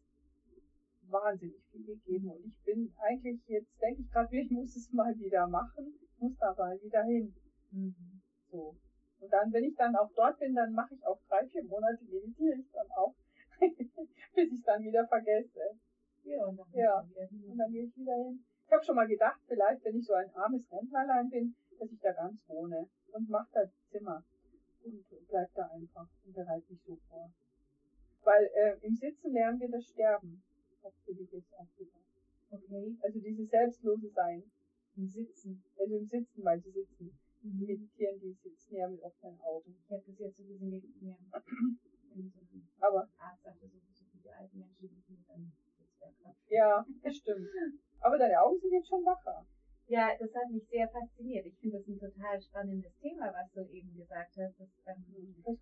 [1.08, 2.30] wahnsinnig viel gegeben.
[2.30, 5.98] Und ich bin eigentlich, jetzt denke ich gerade, ich muss es mal wieder machen.
[6.00, 7.34] Ich muss da mal wieder hin.
[7.70, 8.22] Mhm.
[8.50, 8.76] So.
[9.22, 12.04] Und dann, wenn ich dann auch dort bin, dann mache ich auch drei, vier Monate
[12.04, 13.14] meditiere ich dann auch,
[14.34, 15.78] bis ich dann wieder vergesse.
[16.24, 16.98] Ja, und dann, ja.
[17.00, 18.44] und dann gehe ich wieder hin.
[18.66, 22.00] Ich habe schon mal gedacht, vielleicht, wenn ich so ein armes Rentnerlein bin, dass ich
[22.00, 23.60] da ganz wohne und mache da
[23.90, 24.24] Zimmer
[24.82, 27.30] und bleib da einfach und bereite mich so vor.
[28.24, 30.42] Weil äh, im Sitzen lernen wir das Sterben.
[31.06, 32.06] Will ich jetzt auch gesagt.
[32.50, 32.96] Okay.
[33.02, 34.42] Also dieses selbstlose Sein.
[34.96, 35.62] Im Sitzen.
[35.78, 37.16] Also im Sitzen, weil sie sitzen.
[37.42, 37.58] Mhm.
[37.58, 39.74] Meditieren, die sitzen ja mit offenen Augen.
[39.74, 41.16] Ich habe das jetzt so gesehen, wie mir
[42.80, 45.52] Aber Arzt sagte, so, so viele alte Menschen sind mit einem
[46.48, 47.48] Ja, das stimmt.
[48.00, 49.46] Aber deine Augen sind jetzt schon wacher.
[49.86, 51.46] Ja, das hat mich sehr fasziniert.
[51.46, 54.58] Ich finde das ein total spannendes Thema, was du eben gesagt hast.
[54.58, 55.04] Das, ähm,
[55.44, 55.60] ich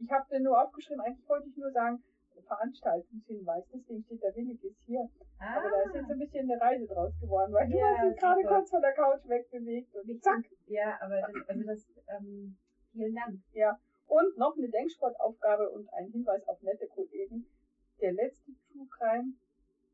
[0.00, 2.02] ich habe dir nur aufgeschrieben, eigentlich wollte ich nur sagen,
[2.42, 5.08] Veranstaltungshinweis, deswegen steht der Willigis hier.
[5.38, 5.58] Ah.
[5.58, 8.20] Aber da ist jetzt ein bisschen eine Reise draus geworden, weil ja, du hast dich
[8.20, 10.44] gerade kurz von der Couch wegbewegt und zack.
[10.66, 12.56] Ja, aber das, also das, ähm,
[12.92, 13.40] vielen Dank.
[13.52, 13.78] Ja.
[14.06, 17.46] Und noch eine Denksportaufgabe und ein Hinweis auf nette Kollegen.
[18.00, 19.34] Der letzte True Crime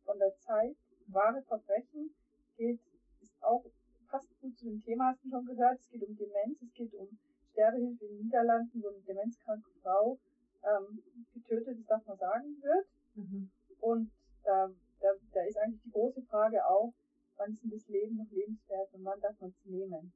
[0.05, 0.77] von der Zeit,
[1.09, 2.15] wahre Verbrechen,
[2.57, 2.81] geht,
[3.21, 3.65] ist auch
[4.09, 5.79] fast gut zu dem Thema, hast du schon gehört.
[5.81, 7.09] Es geht um Demenz, es geht um
[7.53, 10.19] Sterbehilfe in den Niederlanden, wo eine demenzkranke Frau
[10.67, 11.03] ähm,
[11.33, 12.87] getötet, das darf man sagen, wird.
[13.15, 13.51] Mhm.
[13.81, 14.11] Und
[14.45, 16.93] da, da, da ist eigentlich die große Frage auch,
[17.37, 20.13] wann ist denn das Leben noch lebenswert und wann darf man es nehmen?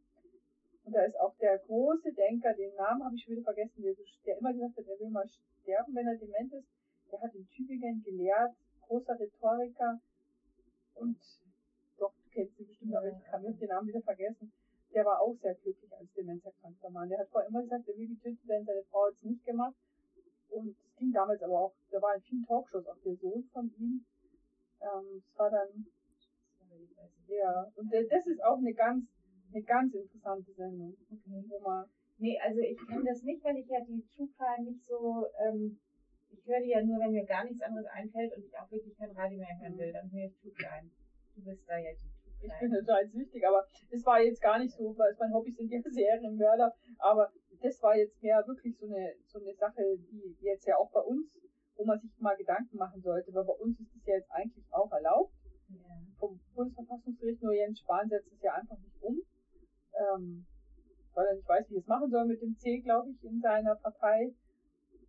[0.84, 3.94] Und da ist auch der große Denker, den Namen habe ich schon wieder vergessen, der,
[4.26, 5.28] der immer gesagt hat, er will mal
[5.62, 6.68] sterben, wenn er dement ist.
[7.12, 8.54] Der hat in Tübingen gelehrt,
[8.86, 10.00] großer Rhetoriker
[10.94, 11.18] und
[11.98, 14.52] doch, du kennst ihn bestimmt, aber ich kann den Namen wieder vergessen.
[14.94, 17.08] Der war auch sehr glücklich als demenzerkrankter Mann.
[17.08, 19.74] Der hat vorher immer gesagt, er will getötet werden, seine Frau hat es nicht gemacht.
[20.50, 23.70] Und es ging damals aber auch, da war in vielen Talkshows auch der Sohn von
[23.78, 24.04] ihm.
[24.80, 25.86] Ähm, es war dann,
[27.26, 29.04] ja, und das ist auch eine ganz,
[29.52, 30.96] eine ganz interessante Sendung.
[31.10, 31.44] Okay.
[31.48, 31.86] Wo man,
[32.18, 35.78] nee, also ich kenne das nicht, weil ich ja die Crime nicht so, ähm,
[36.30, 38.96] ich höre die ja nur, wenn mir gar nichts anderes einfällt und ich auch wirklich
[38.96, 40.90] kein Radio mehr hören will, dann höre ich True Crime.
[41.34, 44.74] Du bist da ja die ich bin total süchtig, aber es war jetzt gar nicht
[44.74, 47.30] so, weil mein Hobby sind ja Serienmörder, aber
[47.60, 51.00] das war jetzt mehr wirklich so eine, so eine Sache, die jetzt ja auch bei
[51.00, 51.26] uns,
[51.76, 54.64] wo man sich mal Gedanken machen sollte, weil bei uns ist es ja jetzt eigentlich
[54.72, 55.34] auch erlaubt.
[55.68, 55.78] Ja.
[56.18, 59.20] Vom Bundesverfassungsgericht, nur Jens Spahn setzt es ja einfach nicht um,
[59.94, 60.46] ähm,
[61.14, 63.40] weil er nicht weiß, wie er es machen soll mit dem C, glaube ich, in
[63.40, 64.34] seiner Partei.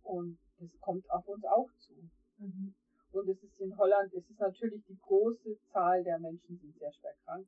[0.02, 1.94] Und das kommt auf uns auch zu.
[2.38, 2.74] Mhm.
[3.12, 6.92] Und es ist in Holland, es ist natürlich die große Zahl der Menschen sind sehr
[6.92, 7.46] schwer krank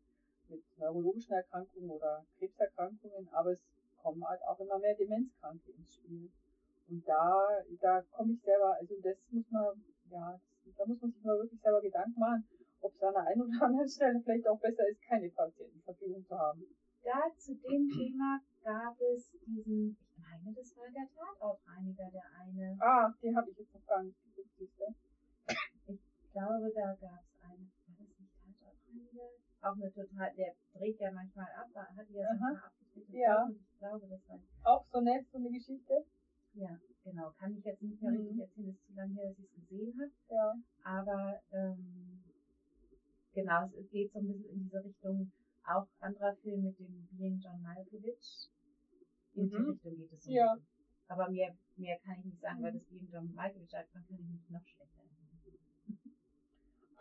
[0.49, 3.63] mit neurologischen Erkrankungen oder Krebserkrankungen, aber es
[3.97, 6.31] kommen halt auch immer mehr Demenzkranke ins Spiel.
[6.89, 7.49] Und da,
[7.81, 11.39] da komme ich selber, also das muss man, ja, das, da muss man sich mal
[11.39, 12.45] wirklich selber Gedanken machen,
[12.83, 16.39] ob es an der einen oder anderen Stelle vielleicht auch besser ist, keine Patientenverfügung zu
[16.39, 16.63] haben.
[17.03, 22.77] Da zu dem Thema gab es diesen, ich meine, das war der Tatortreiniger, der eine.
[22.81, 24.95] Ah, den habe ich jetzt nicht gesehen.
[25.14, 25.14] Ich
[26.35, 29.31] glaube, da gab es eine, war das nicht Tatortreiniger?
[29.63, 32.73] Auch eine total, der dreht ja manchmal ab, hat die ja so ein paar
[33.11, 33.49] ja.
[33.51, 36.05] Ich glaube, das war auch so nett, so eine Geschichte.
[36.55, 37.33] Ja, genau.
[37.39, 38.19] Kann ich jetzt nicht mehr mhm.
[38.19, 40.13] richtig erzählen, ist zu lange her, dass ich es gesehen habe.
[40.29, 40.55] Ja.
[40.85, 42.23] Aber ähm,
[43.33, 45.33] genau, es geht so ein bisschen in diese Richtung.
[45.67, 48.51] Auch anderer Film mit dem Being John Malkovich.
[49.35, 49.51] In mhm.
[49.51, 50.31] die Richtung geht es so.
[50.31, 50.57] Ja.
[51.09, 52.65] Aber mehr, mehr kann ich nicht sagen, mhm.
[52.65, 55.04] weil das Being John Malkovich, daran kann ich mich noch schlechter.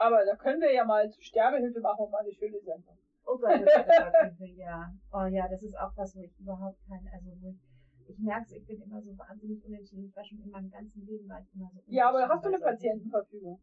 [0.03, 2.97] Aber da können wir ja mal zu Sterbehilfe machen und mal eine schöne Sendung.
[3.25, 4.93] Oh Gott, oh oh ja.
[5.13, 8.43] Oh ja, das ist auch was, wo ich überhaupt kein, also wo ich, ich merke
[8.43, 10.03] es, ich bin immer so wahnsinnig unentschieden.
[10.03, 12.49] Ich war schon in meinem ganzen Leben war ich immer so Ja, aber hast du
[12.49, 13.61] eine Patientenverfügung?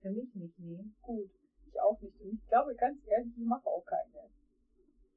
[0.00, 0.82] Für mich nicht, nee.
[1.02, 1.30] Gut,
[1.66, 2.18] ich auch nicht.
[2.22, 4.30] Und ich glaube, ganz ehrlich, ich mache auch keine.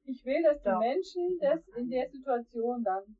[0.04, 0.78] Ich will, dass die Doch.
[0.78, 3.16] Menschen das in der Situation dann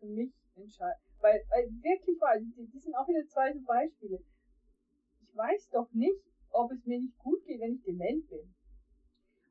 [0.00, 1.00] für mich entscheiden.
[1.20, 4.18] Weil, weil wirklich war, die, die sind auch wieder zwei Beispiele.
[5.22, 6.20] Ich weiß doch nicht,
[6.56, 8.54] ob es mir nicht gut geht, wenn ich dement bin.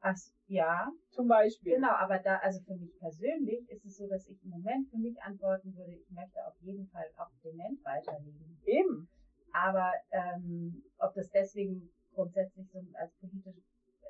[0.01, 0.15] Ach,
[0.47, 1.75] ja, Zum Beispiel.
[1.75, 4.97] genau, aber da, also für mich persönlich ist es so, dass ich im Moment für
[4.97, 8.61] mich antworten würde, ich möchte auf jeden Fall auch dement weiterleben.
[8.65, 9.07] Eben.
[9.51, 13.63] Aber ähm, ob das deswegen grundsätzlich so als politisch,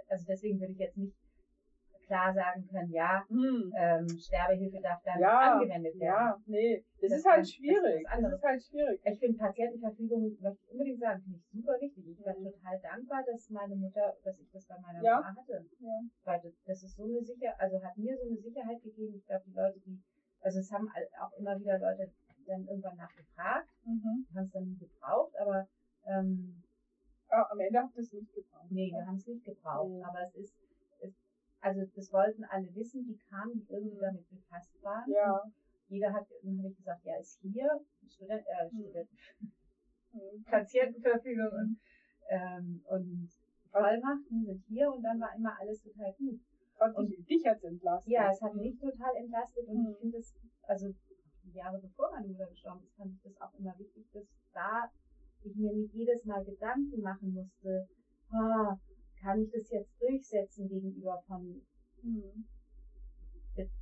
[0.09, 1.15] also deswegen würde ich jetzt nicht
[2.05, 3.73] klar sagen können, ja, Hm.
[3.75, 6.25] ähm, Sterbehilfe darf da Ja, nicht angewendet werden.
[6.27, 6.83] Ja, nee.
[7.01, 8.03] Das, Das ist halt das schwierig.
[8.03, 8.35] Das, anderes.
[8.39, 9.01] ist halt schwierig.
[9.03, 12.03] Ich finde Patientenverfügung, möchte ich unbedingt sagen, finde ich super wichtig.
[12.07, 12.43] Ich war Mhm.
[12.45, 15.15] total dankbar, dass meine Mutter, dass ich das bei meiner Ja.
[15.21, 15.65] Mama hatte.
[15.79, 15.99] Ja.
[16.23, 19.15] Weil das, das ist so eine Sicherheit, also hat mir so eine Sicherheit gegeben.
[19.17, 19.99] Ich glaube, die Leute, die,
[20.41, 20.87] also es haben
[21.21, 22.11] auch immer wieder Leute
[22.47, 24.25] dann irgendwann nachgefragt, Mhm.
[24.35, 25.67] haben es dann nie gebraucht, aber
[26.05, 26.61] ähm,
[27.29, 28.69] Ah, am Ende habt ihr es nicht gebraucht.
[28.69, 29.89] nee, wir haben es nicht gebraucht.
[29.89, 30.03] Mhm.
[30.03, 30.55] Aber es ist,
[31.65, 34.01] also das wollten alle wissen, die kamen, die irgendwie Mhm.
[34.01, 35.09] damit befasst waren.
[35.09, 35.41] Ja.
[35.41, 35.53] Und
[35.87, 37.69] jeder hat, dann habe ich gesagt, ja, ist hier
[38.07, 38.81] Student, äh, Mhm.
[38.81, 39.09] Student,
[40.13, 40.43] Mhm.
[40.45, 41.79] Patientenverfügung und,
[42.29, 43.29] ähm, und
[43.71, 46.39] Vollmachten sind hier und dann war immer alles total gut.
[46.79, 48.11] Hat Und- dich, dich hat's entlastet.
[48.13, 48.61] Ja, es hat Mhm.
[48.61, 49.89] mich total entlastet und Mhm.
[49.91, 50.93] ich finde es, also
[51.53, 54.89] Jahre bevor meine Mutter gestorben ist, fand ich das auch immer wichtig, dass da
[55.43, 57.87] ich mir nicht jedes Mal Gedanken machen musste,
[58.31, 58.75] ah,
[59.21, 61.65] kann ich das jetzt durchsetzen gegenüber von
[62.01, 62.45] Mhm.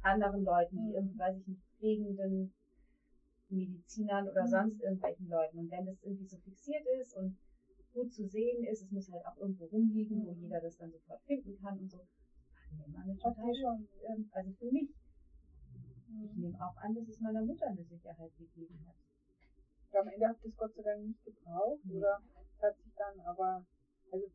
[0.02, 0.96] anderen Leuten, die Mhm.
[0.96, 2.54] irgendwie, weiß ich nicht, pflegenden
[3.50, 4.50] Medizinern oder Mhm.
[4.50, 5.58] sonst irgendwelchen Leuten.
[5.60, 7.36] Und wenn das irgendwie so fixiert ist und
[7.94, 10.42] gut zu sehen ist, es muss halt auch irgendwo rumliegen, wo Mhm.
[10.42, 12.06] jeder das dann sofort finden kann und so.
[12.96, 13.88] Eine Hat total schon.
[14.10, 14.90] ähm, also für mich,
[16.24, 16.42] ich Mhm.
[16.42, 18.96] nehme auch an, dass es meiner Mutter eine Sicherheit gegeben hat.
[19.94, 21.98] Ja, am Ende habt ihr es Gott sei Dank nicht gebraucht, Nee.
[21.98, 22.20] oder
[22.62, 23.64] hat sich dann aber,
[24.12, 24.26] also,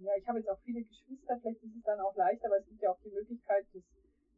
[0.00, 2.66] ja, ich habe jetzt auch viele Geschwister, vielleicht ist es dann auch leichter, aber es
[2.66, 3.82] gibt ja auch die Möglichkeit, dass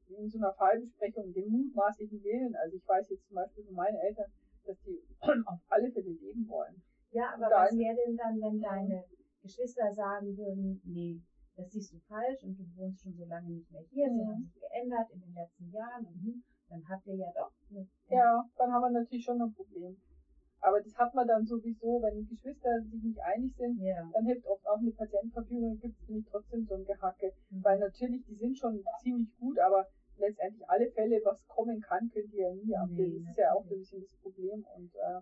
[0.08, 3.96] in so einer Fallbesprechung den mutmaßlichen Willen, also ich weiß jetzt zum Beispiel von meinen
[3.96, 4.30] Eltern,
[4.64, 5.02] dass die
[5.46, 6.82] auf alle Fälle leben wollen.
[7.10, 9.04] Ja, aber was wäre denn dann, wenn deine
[9.42, 11.20] Geschwister sagen würden, nee,
[11.56, 14.28] das siehst du falsch und du wohnst schon so lange nicht mehr hier, sie Mhm.
[14.28, 17.52] haben sich geändert in den letzten Jahren und hm, dann habt ihr ja doch
[18.08, 19.96] Ja, dann haben wir natürlich schon ein Problem.
[20.60, 24.10] Aber das hat man dann sowieso, wenn Geschwister sich nicht einig sind, ja.
[24.12, 27.32] dann hilft oft auch eine Patientenverfügung, gibt es nämlich trotzdem so ein Gehacke.
[27.50, 27.64] Mhm.
[27.64, 29.86] Weil natürlich, die sind schon ziemlich gut, aber
[30.16, 33.18] letztendlich alle Fälle, was kommen kann, könnt ihr ja nie abbilden.
[33.20, 34.66] Nee, das ist ja auch so ein bisschen das Problem.
[34.76, 35.20] Und, äh,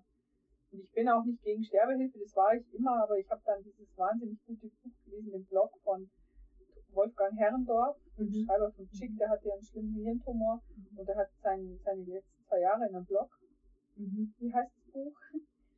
[0.73, 3.63] und ich bin auch nicht gegen Sterbehilfe, das war ich immer, aber ich habe dann
[3.63, 6.09] dieses wahnsinnig gute Buch gelesen, den Blog von
[6.93, 8.47] Wolfgang Herrendorf, dem Mhm.
[8.47, 10.63] Schreiber von Chick, der hatte ja einen schlimmen Hirntumor
[10.97, 13.29] und er hat sein, seine letzten zwei Jahre in einem Blog.
[13.97, 14.35] Mhm.
[14.39, 15.17] Wie heißt das Buch?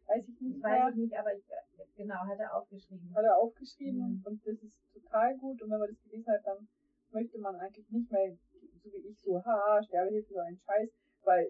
[0.07, 3.15] Weiß ich nicht weiß ich nicht, aber ich, äh, genau, hat er aufgeschrieben.
[3.15, 4.23] hat er aufgeschrieben Mhm.
[4.25, 5.61] und das ist total gut.
[5.63, 6.67] Und wenn man das gelesen hat, dann
[7.13, 8.37] möchte man eigentlich nicht mehr,
[8.83, 10.89] so wie ich, so, haha, Sterbehilfe, so ein Scheiß,
[11.25, 11.49] weil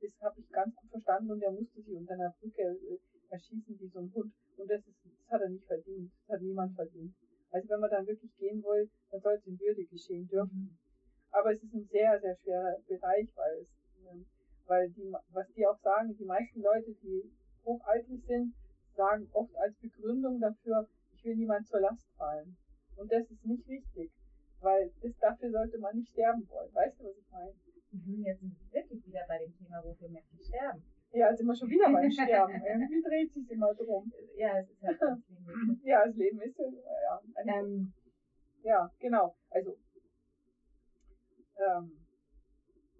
[0.00, 2.98] das habe ich ganz gut verstanden und er musste sich unter einer Brücke äh,
[3.30, 4.32] erschießen wie so ein Hund.
[4.56, 6.10] Und das ist, das hat er nicht verdient.
[6.26, 7.14] Das hat niemand verdient.
[7.50, 10.58] Also wenn man dann wirklich gehen will, dann soll es in Würde geschehen dürfen.
[10.58, 10.78] Mhm.
[11.30, 13.68] Aber es ist ein sehr, sehr schwerer Bereich, weil es,
[14.10, 14.26] ähm,
[14.66, 17.30] weil die, was die auch sagen, die meisten Leute, die
[17.64, 18.54] hochaltrig sind,
[18.94, 22.56] sagen oft als Begründung dafür, ich will niemand zur Last fallen.
[22.96, 24.10] Und das ist nicht richtig,
[24.60, 26.72] weil das, dafür sollte man nicht sterben wollen.
[26.74, 27.52] Weißt du, was ich meine?
[27.92, 30.82] Jetzt sind wir wirklich wieder bei dem Thema, wofür Menschen sterben.
[31.12, 32.52] Ja, sind wir schon wieder beim Sterben.
[32.52, 34.12] Irgendwie dreht sich immer drum.
[34.36, 35.80] Ja, es ist halt ganz wenig.
[35.84, 37.92] Ja, das Leben ist ja, ähm,
[38.62, 39.34] ja genau.
[39.50, 39.78] Also,
[41.56, 42.05] ähm,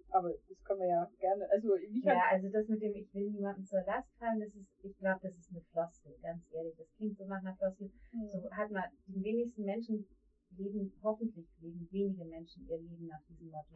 [0.09, 3.29] aber das können wir ja gerne, also ich ja, also das mit dem, ich will
[3.31, 6.75] niemandem zur Last fallen, das ist, ich glaube, das ist eine Floskel, ganz ehrlich.
[6.77, 7.91] Das klingt so nach einer Floskel.
[8.31, 10.05] So hat man, die wenigsten Menschen
[10.57, 13.75] leben, hoffentlich leben wenige Menschen ihr Leben nach diesem Motto.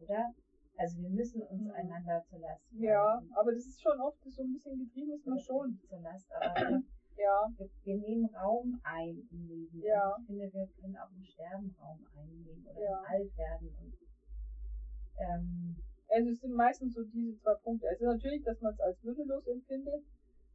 [0.00, 0.32] Oder?
[0.76, 1.70] Also wir müssen uns Mhm.
[1.72, 2.82] einander zur Last fallen.
[2.82, 5.78] Ja, aber das ist schon oft so ein bisschen getrieben, ist man schon.
[5.88, 6.54] Zur Last, aber
[7.18, 9.80] Ja, wir, wir nehmen Raum ein im Leben.
[9.82, 10.14] Ja.
[10.14, 12.98] Und ich finde, wir können auch im Sterben Raum einnehmen oder Ja.
[13.00, 13.68] im Altwerden.
[13.82, 13.94] Und,
[15.18, 15.76] ähm,
[16.08, 17.86] also es sind meistens so diese zwei Punkte.
[17.88, 20.04] Also natürlich, dass man es als würdelos empfindet,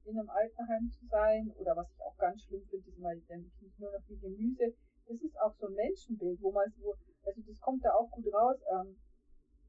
[0.05, 3.51] in einem Altenheim zu sein, oder was ich auch ganz schlimm finde, ist mal dann
[3.61, 4.73] nicht nur noch wie Gemüse.
[5.07, 6.93] Das ist auch so ein Menschenbild, wo man wo,
[7.25, 8.57] also das kommt da auch gut raus.
[8.71, 8.97] Ähm,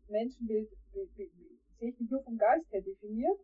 [0.08, 3.38] Menschenbild be- be- be- sehe ich nicht nur vom Geist her definiert,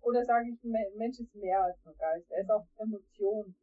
[0.00, 2.30] oder sage ich, Me- Mensch ist mehr als nur Geist.
[2.30, 3.54] Er ist auch Emotion.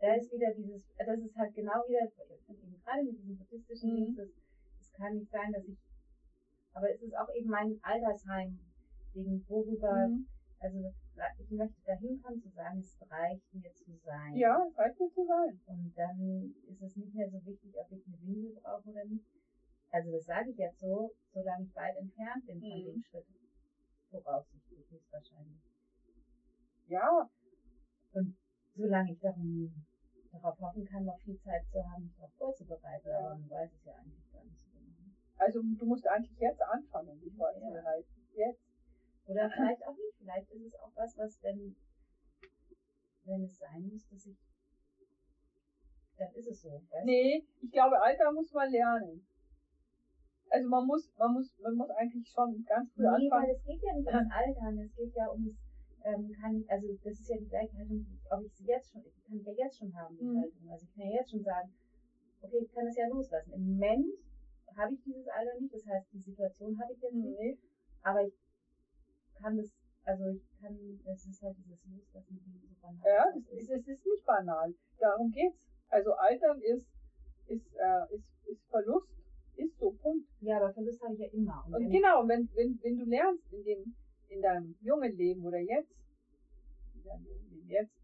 [0.00, 3.96] da ist wieder dieses, das ist halt genau wieder, gerade mit diesem buddhistischen Mhm.
[3.96, 4.28] Ding, das,
[4.80, 5.76] es kann nicht sein, dass ich,
[6.72, 10.26] aber es ist auch eben mein Altersheim-Ding, worüber, Mhm.
[10.58, 10.92] also
[11.38, 14.34] ich möchte dahin kommen zu sagen, es reicht mir zu sein.
[14.36, 15.60] Ja, es reicht mir zu sein.
[15.66, 19.26] Und dann ist es nicht mehr so wichtig, ob ich eine Windel brauche oder nicht.
[19.90, 22.84] Also das sage ich jetzt so, solange ich weit entfernt bin von Mhm.
[22.84, 23.26] dem Schritt.
[24.10, 25.60] Voraussichtlich höchstwahrscheinlich.
[26.88, 27.28] Ja,
[28.74, 29.72] Solange ich darum,
[30.32, 33.08] darauf hoffen kann, noch viel Zeit zu haben, mich darauf vorzubereiten.
[33.08, 33.18] Ja.
[33.18, 34.69] Aber man weiß es ja eigentlich gar nicht.
[35.40, 38.08] Also du musst eigentlich jetzt anfangen, dich vorzubereiten.
[38.34, 38.60] Jetzt.
[39.26, 40.16] Oder vielleicht auch nicht.
[40.18, 41.74] Vielleicht ist es auch was, was, wenn,
[43.24, 44.36] wenn es sein muss, dass ich,
[46.18, 46.70] dann ist es so.
[46.90, 47.04] Weißt?
[47.04, 49.26] Nee, ich glaube, Alter muss man lernen.
[50.50, 53.50] Also man muss, man muss, man muss eigentlich schon ganz früh Nee, weil anfangen.
[53.54, 55.54] es geht ja nicht ums Altern, es geht ja ums,
[56.02, 59.04] ähm, kann ich, also das ist ja die gleiche Haltung, ob ich sie jetzt schon,
[59.06, 60.40] ich kann ich ja jetzt schon haben, die Mhm.
[60.40, 60.68] Haltung.
[60.70, 61.72] Also ich kann ja jetzt schon sagen,
[62.42, 63.52] okay, ich kann es ja loslassen.
[63.52, 64.06] Im Moment
[64.76, 67.58] habe ich dieses Alter nicht, das heißt, die Situation habe ich jetzt nicht, Nee.
[68.02, 68.34] aber ich
[69.40, 69.72] kann das,
[70.04, 73.88] also ich kann, es ist halt dieses Loslassen, die so banal Ja, das ist, es
[73.88, 74.74] ist nicht banal.
[74.98, 75.68] Darum geht's.
[75.88, 76.86] Also Altern ist,
[77.46, 79.08] ist, äh, ist, ist Verlust,
[79.56, 80.26] ist so, Punkt.
[80.40, 81.64] ja, aber Verlust habe ich ja immer.
[81.66, 83.94] Und Und wenn genau, wenn, wenn, wenn du lernst in dem,
[84.28, 85.92] in deinem jungen Leben oder jetzt,
[86.94, 87.99] in deinem jungen Leben jetzt,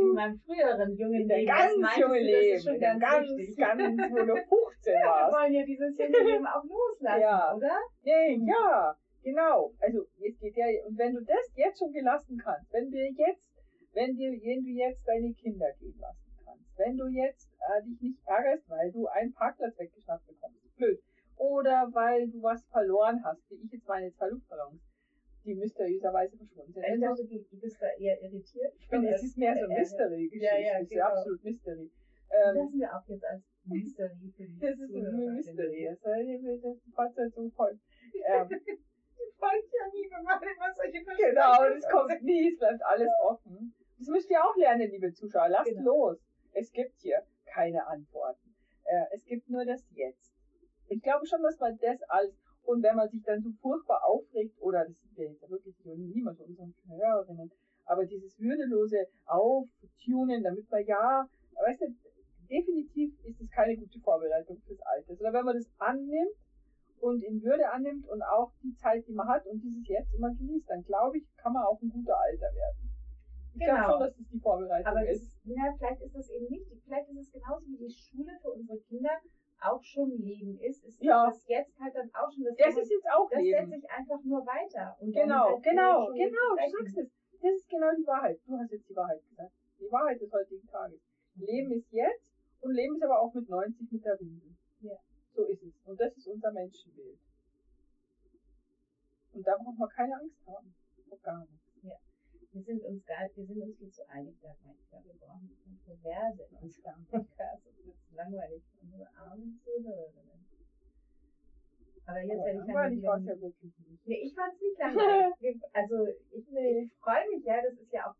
[0.00, 1.72] in meinem früheren jungen in Leben, ganz
[2.16, 3.56] ist Leben, schon ganz ganz, wichtig.
[3.56, 3.80] ganz,
[4.10, 5.34] wo du 15 Wir warst.
[5.34, 7.54] wollen ja dieses junge Leben auch loslassen, Ja.
[7.54, 7.78] oder?
[8.02, 8.48] Nee, Mhm.
[8.48, 9.72] ja, genau.
[9.80, 13.52] Also es geht ja, und wenn du das jetzt schon gelassen kannst, wenn du jetzt,
[13.92, 18.00] wenn dir, wenn du jetzt deine Kinder gehen lassen kannst, wenn du jetzt äh, dich
[18.00, 20.98] nicht ärgerst, weil du einen Parkplatz weggeschnappt bekommst, blöd,
[21.36, 24.80] oder weil du was verloren hast, wie ich jetzt meine zwei Luftballons,
[25.44, 26.84] die mysteriöserweise verschwunden sind.
[26.84, 28.72] Ich dachte, du, du bist da eher irritiert.
[28.78, 31.04] ich finde, es ist mehr so äh, Mystery-Geschichte, ja, ja, es ist genau.
[31.06, 31.90] absolut Mystery.
[32.28, 36.54] Das Ähm, lassen wir auch jetzt als Mystery für die das ist ein Mystery, das
[36.54, 36.64] ist
[36.96, 37.78] das halt so voll.
[38.26, 38.48] Ähm,
[39.38, 43.08] folgt ja nie, wenn man immer solche Genau, Versprechen das kommt nie, es bleibt alles
[43.22, 43.74] offen.
[43.98, 45.48] Das müsst ihr auch lernen, liebe Zuschauer.
[45.48, 46.08] Lasst Genau.
[46.08, 46.18] los.
[46.52, 48.54] Es gibt hier keine Antworten.
[48.84, 50.34] Äh, es gibt nur das Jetzt.
[50.88, 52.34] Ich glaube schon, dass man das alles,
[52.64, 55.76] und wenn man sich dann so furchtbar aufregt, oder das sind wir jetzt ja wirklich
[55.82, 57.50] so niemand von unseren Hörerinnen,
[57.84, 61.28] aber dieses würdelose Auftunen, damit man ja,
[61.66, 61.86] weißt du,
[62.48, 65.12] definitiv ist es keine gute Vorbereitung fürs Alter.
[65.20, 66.36] Oder wenn man das annimmt
[67.00, 70.32] und in Würde annimmt und auch die Zeit, die man hat und dieses Jetzt immer
[70.34, 72.90] genießt, dann glaube ich, kann man auch ein guter Alter werden.
[73.54, 73.74] Ich Genau.
[73.74, 75.22] glaube schon, dass das die Vorbereitung Aber das ist.
[75.22, 78.50] ist, ja, vielleicht ist das eben nicht, vielleicht ist es genauso wie die Schule für
[78.50, 79.10] unsere Kinder
[79.60, 81.26] auch schon Leben ist, ist Ja.
[81.26, 81.93] das jetzt halt
[82.44, 83.70] das Das ist jetzt auch das Leben.
[83.70, 84.96] setze ich einfach nur weiter.
[85.00, 87.08] Und Genau, halt genau, genau, du sagst es.
[87.40, 88.38] Das ist genau die Wahrheit.
[88.46, 89.52] Du hast jetzt die Wahrheit gesagt.
[89.80, 91.00] Die Wahrheit des heutigen Tages.
[91.36, 92.24] Leben ist jetzt
[92.60, 94.56] und Leben ist aber auch mit 90 mit der Windel.
[94.80, 94.96] Ja.
[95.34, 95.74] So ist es.
[95.84, 97.18] Und das ist unser Menschenbild.
[99.32, 100.74] Und da braucht man keine Angst haben.
[101.08, 101.64] Vor gar nicht.
[102.54, 104.54] Wir sind uns gar, wir sind uns viel zu einig, mal.
[104.78, 107.66] Ich glaube, wir brauchen Kontroverse in unserem Podcast.
[107.66, 110.43] Das wird zu langweilig für unsere armen Zuhörerinnen.
[112.06, 114.06] Aber jetzt Aber werde ich langweilig war es wieder- ja wirklich nicht.
[114.06, 114.78] Nee, ich fand es nicht
[115.40, 115.62] langweilig.
[115.72, 116.80] Also ich, Nee.
[116.84, 118.14] ich freue mich ja, das ist ja auch.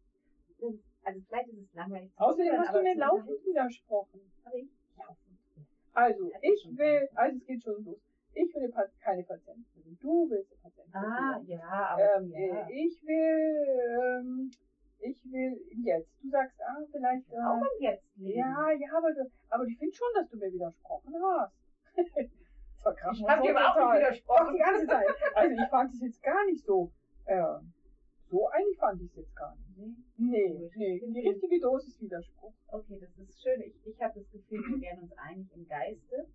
[1.05, 2.11] Also vielleicht ist es langweilig.
[2.17, 4.33] Außerdem hast du mir laufend widersprochen.
[4.45, 4.69] Aber ich.
[5.97, 7.99] Also, ich will, also es geht schon los.
[8.33, 9.97] Ich will keine Patientin.
[10.01, 10.93] Du willst eine Patientin.
[10.95, 12.67] Ah, ja, aber Ähm, ja.
[12.67, 14.51] äh, ich will, ähm,
[14.99, 16.11] ich will jetzt.
[16.21, 18.39] Du sagst, ah, vielleicht, auch äh, im Jetzt leben.
[18.39, 21.55] ja, ja, aber, du- aber ich finde schon, dass du mir widersprochen hast.
[22.93, 23.17] krass.
[23.19, 24.55] Ich hab dir überhaupt nicht Doch, widersprochen.
[24.55, 25.07] die ganze Zeit.
[25.35, 26.91] Also ich fand es jetzt gar nicht so,
[27.27, 27.43] äh,
[28.29, 29.97] so einig fand ich es jetzt gar nicht.
[30.17, 30.71] Nee, Gut.
[30.77, 32.53] nee, die richtige Dosis Widerspruch.
[32.69, 33.61] Okay, das ist schön.
[33.63, 36.27] Ich, ich habe das Gefühl, wir wären uns einig im Geiste.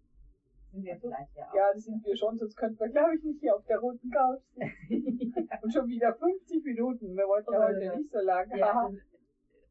[0.72, 1.56] Sind wir vielleicht ja auch.
[1.56, 4.10] Ja, das sind wir schon, sonst könnten wir, glaube ich, nicht hier auf der roten
[4.12, 5.50] Couch sitzen.
[5.64, 7.16] Und schon wieder 50 Minuten.
[7.16, 7.96] Wir wollten ja Oh, heute ja.
[7.96, 9.02] nicht so lange ja, haben.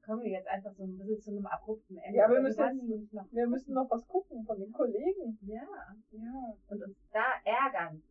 [0.09, 2.17] Kommen wir jetzt einfach so ein bisschen zu einem abrupten Ende.
[2.17, 5.39] Ja, wir Aber müssen jetzt- noch Wir müssen noch was gucken von den Kollegen.
[5.43, 5.69] Ja,
[6.11, 6.55] Ja.
[6.71, 8.03] und uns da ärgern.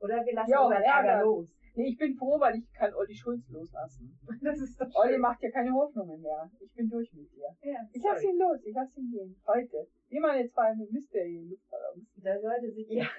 [0.00, 1.22] Oder wir lassen Ja, unseren Ärger ärgern.
[1.24, 1.54] los.
[1.76, 4.18] Nee, ich bin froh, weil ich kann Olli Schulz loslassen.
[4.42, 5.20] Das ist doch Olli schön.
[5.20, 6.50] macht ja keine Hoffnungen mehr.
[6.60, 7.48] Ich bin durch mit dir.
[7.62, 8.32] Ja, Ich lass sorry.
[8.34, 9.36] ihn los, ich lass ihn gehen.
[9.46, 9.86] Heute.
[10.08, 12.06] Wie meine zwei Mystery-Luftballons.
[12.22, 13.06] Da sollte sich, ja.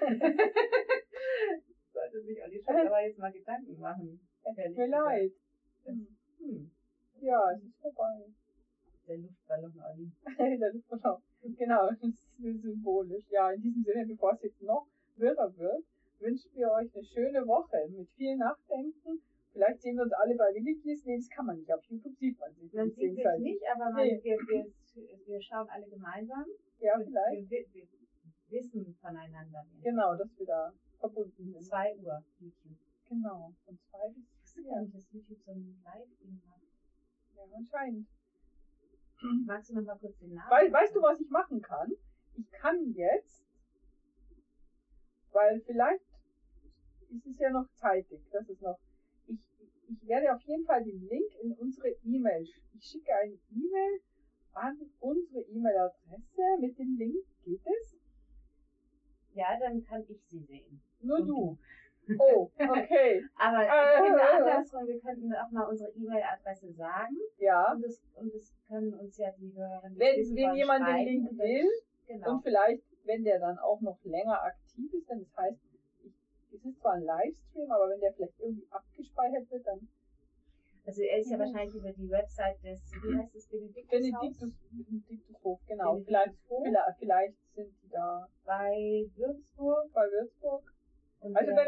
[1.92, 4.20] sollte sich Olli Schulz aber jetzt mal Gedanken machen.
[4.44, 5.32] Es tut mir leid.
[5.84, 6.70] Hm,
[7.20, 8.26] Ja, es ist vorbei.
[9.08, 10.10] der Luftballon Olli.
[10.60, 11.22] Der Luftballon.
[11.56, 12.22] Genau, das ist
[12.62, 13.24] symbolisch.
[13.30, 14.86] Ja, in diesem Sinne, bevor es jetzt noch
[15.16, 15.84] wirrer wird,
[16.18, 19.20] wünschen wir euch eine schöne Woche mit viel Nachdenken,
[19.52, 21.02] Vielleicht sehen wir uns alle bei Willigis.
[21.06, 21.72] Nee, das kann man nicht.
[21.72, 22.70] Auf YouTube sieht man sich.
[22.74, 24.20] Man sieht sich nicht, aber man, Nee.
[24.22, 24.66] wir, wir,
[25.26, 26.44] wir schauen alle gemeinsam.
[26.78, 27.48] Ja, wir, vielleicht.
[27.50, 27.86] wir, wir
[28.50, 29.64] wissen voneinander.
[29.82, 31.64] Genau, dass wir da verbunden sind.
[31.64, 32.76] 2 Uhr YouTube.
[33.08, 33.50] Genau.
[33.64, 36.60] Von zwei bis Ich wusste gar nicht, dass YouTube so ein Live-Ding hat.
[37.36, 38.06] Ja, anscheinend.
[39.46, 40.50] Magst du noch mal kurz den Namen?
[40.50, 41.92] Weil, weißt du, was ich machen kann?
[42.34, 43.42] Ich kann jetzt,
[45.32, 46.04] weil vielleicht
[47.10, 48.78] ist es ja noch zeitig, das ist noch,
[49.26, 49.38] ich,
[49.88, 54.00] ich werde auf jeden Fall den Link in unsere E-Mail, sch- ich schicke eine E-Mail
[54.52, 57.96] an unsere E-Mail-Adresse mit dem Link, geht es?
[59.32, 60.80] Ja, dann kann ich sie sehen.
[61.00, 61.58] Nur Und du.
[62.18, 63.22] Oh, okay.
[63.36, 64.36] Aber ich Äh, finde äh, äh.
[64.36, 67.16] andersrum, wir könnten auch mal unsere E-Mail-Adresse sagen.
[67.38, 67.72] Ja.
[67.72, 71.38] Und das, und das können uns ja die Hörerinnen Wenn, wenn jemand den Link und
[71.38, 71.68] will,
[72.08, 72.30] Genau.
[72.34, 75.58] Und vielleicht, wenn der dann auch noch länger aktiv ist, dann das heißt,
[76.54, 79.88] es ist zwar ein Livestream, aber wenn der vielleicht irgendwie abgespeichert wird, dann
[80.86, 81.40] Also er ist ja Mhm.
[81.40, 85.94] wahrscheinlich über die Website des, wie heißt es, Benediktus Benediktus, Benediktushof, genau.
[85.94, 86.62] Benediktushof.
[86.62, 89.10] Vielleicht, vielleicht, vielleicht sind die da bei.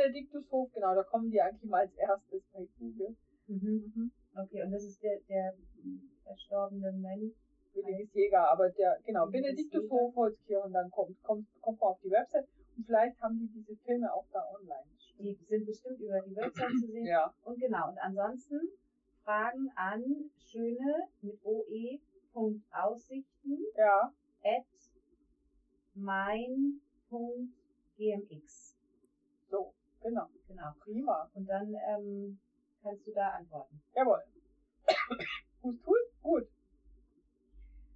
[0.09, 3.17] Benediktushof, genau, da kommen die eigentlich mal als erstes bei Google.
[3.47, 4.11] mhm.
[4.35, 5.55] Okay, und das ist der, der
[6.25, 7.35] verstorbene Mönch.
[7.75, 12.49] Williges Jäger, aber der, genau, Benediktushof, Holzkirchen, dann kommt, kommt, kommt man auf die Website
[12.77, 14.87] und vielleicht haben die diese Filme auch da online.
[15.19, 17.07] Die sind bestimmt über die Website zu sehen.
[17.07, 18.61] Ja, Und genau, und ansonsten
[19.23, 20.03] Fragen an
[20.39, 22.01] schöne mit oe.
[22.33, 24.65] Punkt Aussichten ja, at
[25.95, 26.79] mein.gmx.
[30.09, 30.73] genau, Genau.
[30.81, 31.31] prima.
[31.35, 32.39] Und dann ähm,
[32.83, 33.81] kannst du da antworten.
[33.95, 34.23] Jawohl.
[35.63, 36.47] Hust, hust, gut.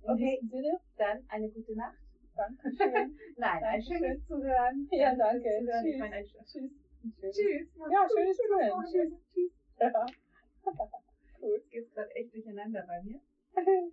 [0.03, 0.39] In Okay.
[0.43, 1.97] diesem Sinne, Dann eine gute Nacht.
[2.37, 3.19] Dankeschön.
[3.37, 3.99] Nein, ein Dankeschön.
[3.99, 4.89] schönes Zuhören.
[4.91, 5.49] Ja, Danke danke.
[5.65, 5.87] Zuhören.
[5.87, 6.01] Ich Tschüss.
[6.01, 6.53] meine, ein Tschüss.
[6.53, 7.37] Tschüss.
[7.37, 7.69] Tschüss.
[7.91, 8.71] Ja, schönes Zuhören.
[8.71, 9.17] Wochenende.
[9.33, 9.53] Tschüss.
[9.79, 10.07] Ja.
[11.41, 11.51] Gut.
[11.53, 13.21] Jetzt geht's gerade echt durcheinander bei mir.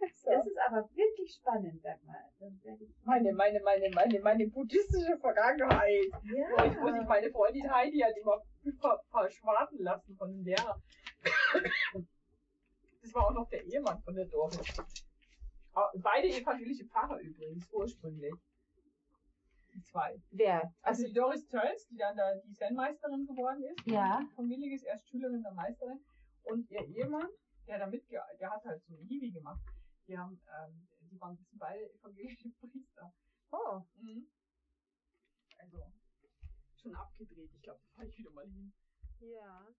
[0.22, 0.30] So.
[0.30, 2.30] Das ist aber wirklich spannend, sag mal.
[3.04, 6.10] Meine, meine, meine, meine, meine buddhistische Vergangenheit.
[6.24, 6.64] Ja.
[6.64, 8.42] Ich muss ich meine Freundin Heidi hat immer
[8.80, 10.80] ver verschwarten lassen von dem Lehrer.
[13.02, 14.58] Das war auch noch der Ehemann von der Doris.
[15.74, 18.34] Ah, Beide evangelische Pfarrer übrigens, ursprünglich.
[19.74, 20.20] Die zwei.
[20.30, 20.74] Wer?
[20.82, 23.86] Also die Doris Tölz, die dann da die Zen-Meisterin geworden ist.
[23.86, 24.20] Ja.
[24.34, 26.00] Von Williges, erst Schülerin der Meisterin.
[26.42, 27.28] Und ihr Ehemann,
[27.66, 29.60] der da mitge der hat halt so ein Hiwi gemacht.
[30.06, 33.12] Die haben, ähm, die waren das sind beide evangelische Priester.
[33.50, 33.82] Oh.
[33.94, 34.26] Mhm.
[35.58, 35.78] Also,
[36.76, 37.50] schon abgedreht.
[37.54, 38.72] Ich glaube, da fahre ich wieder mal hin.
[39.20, 39.74] Ja.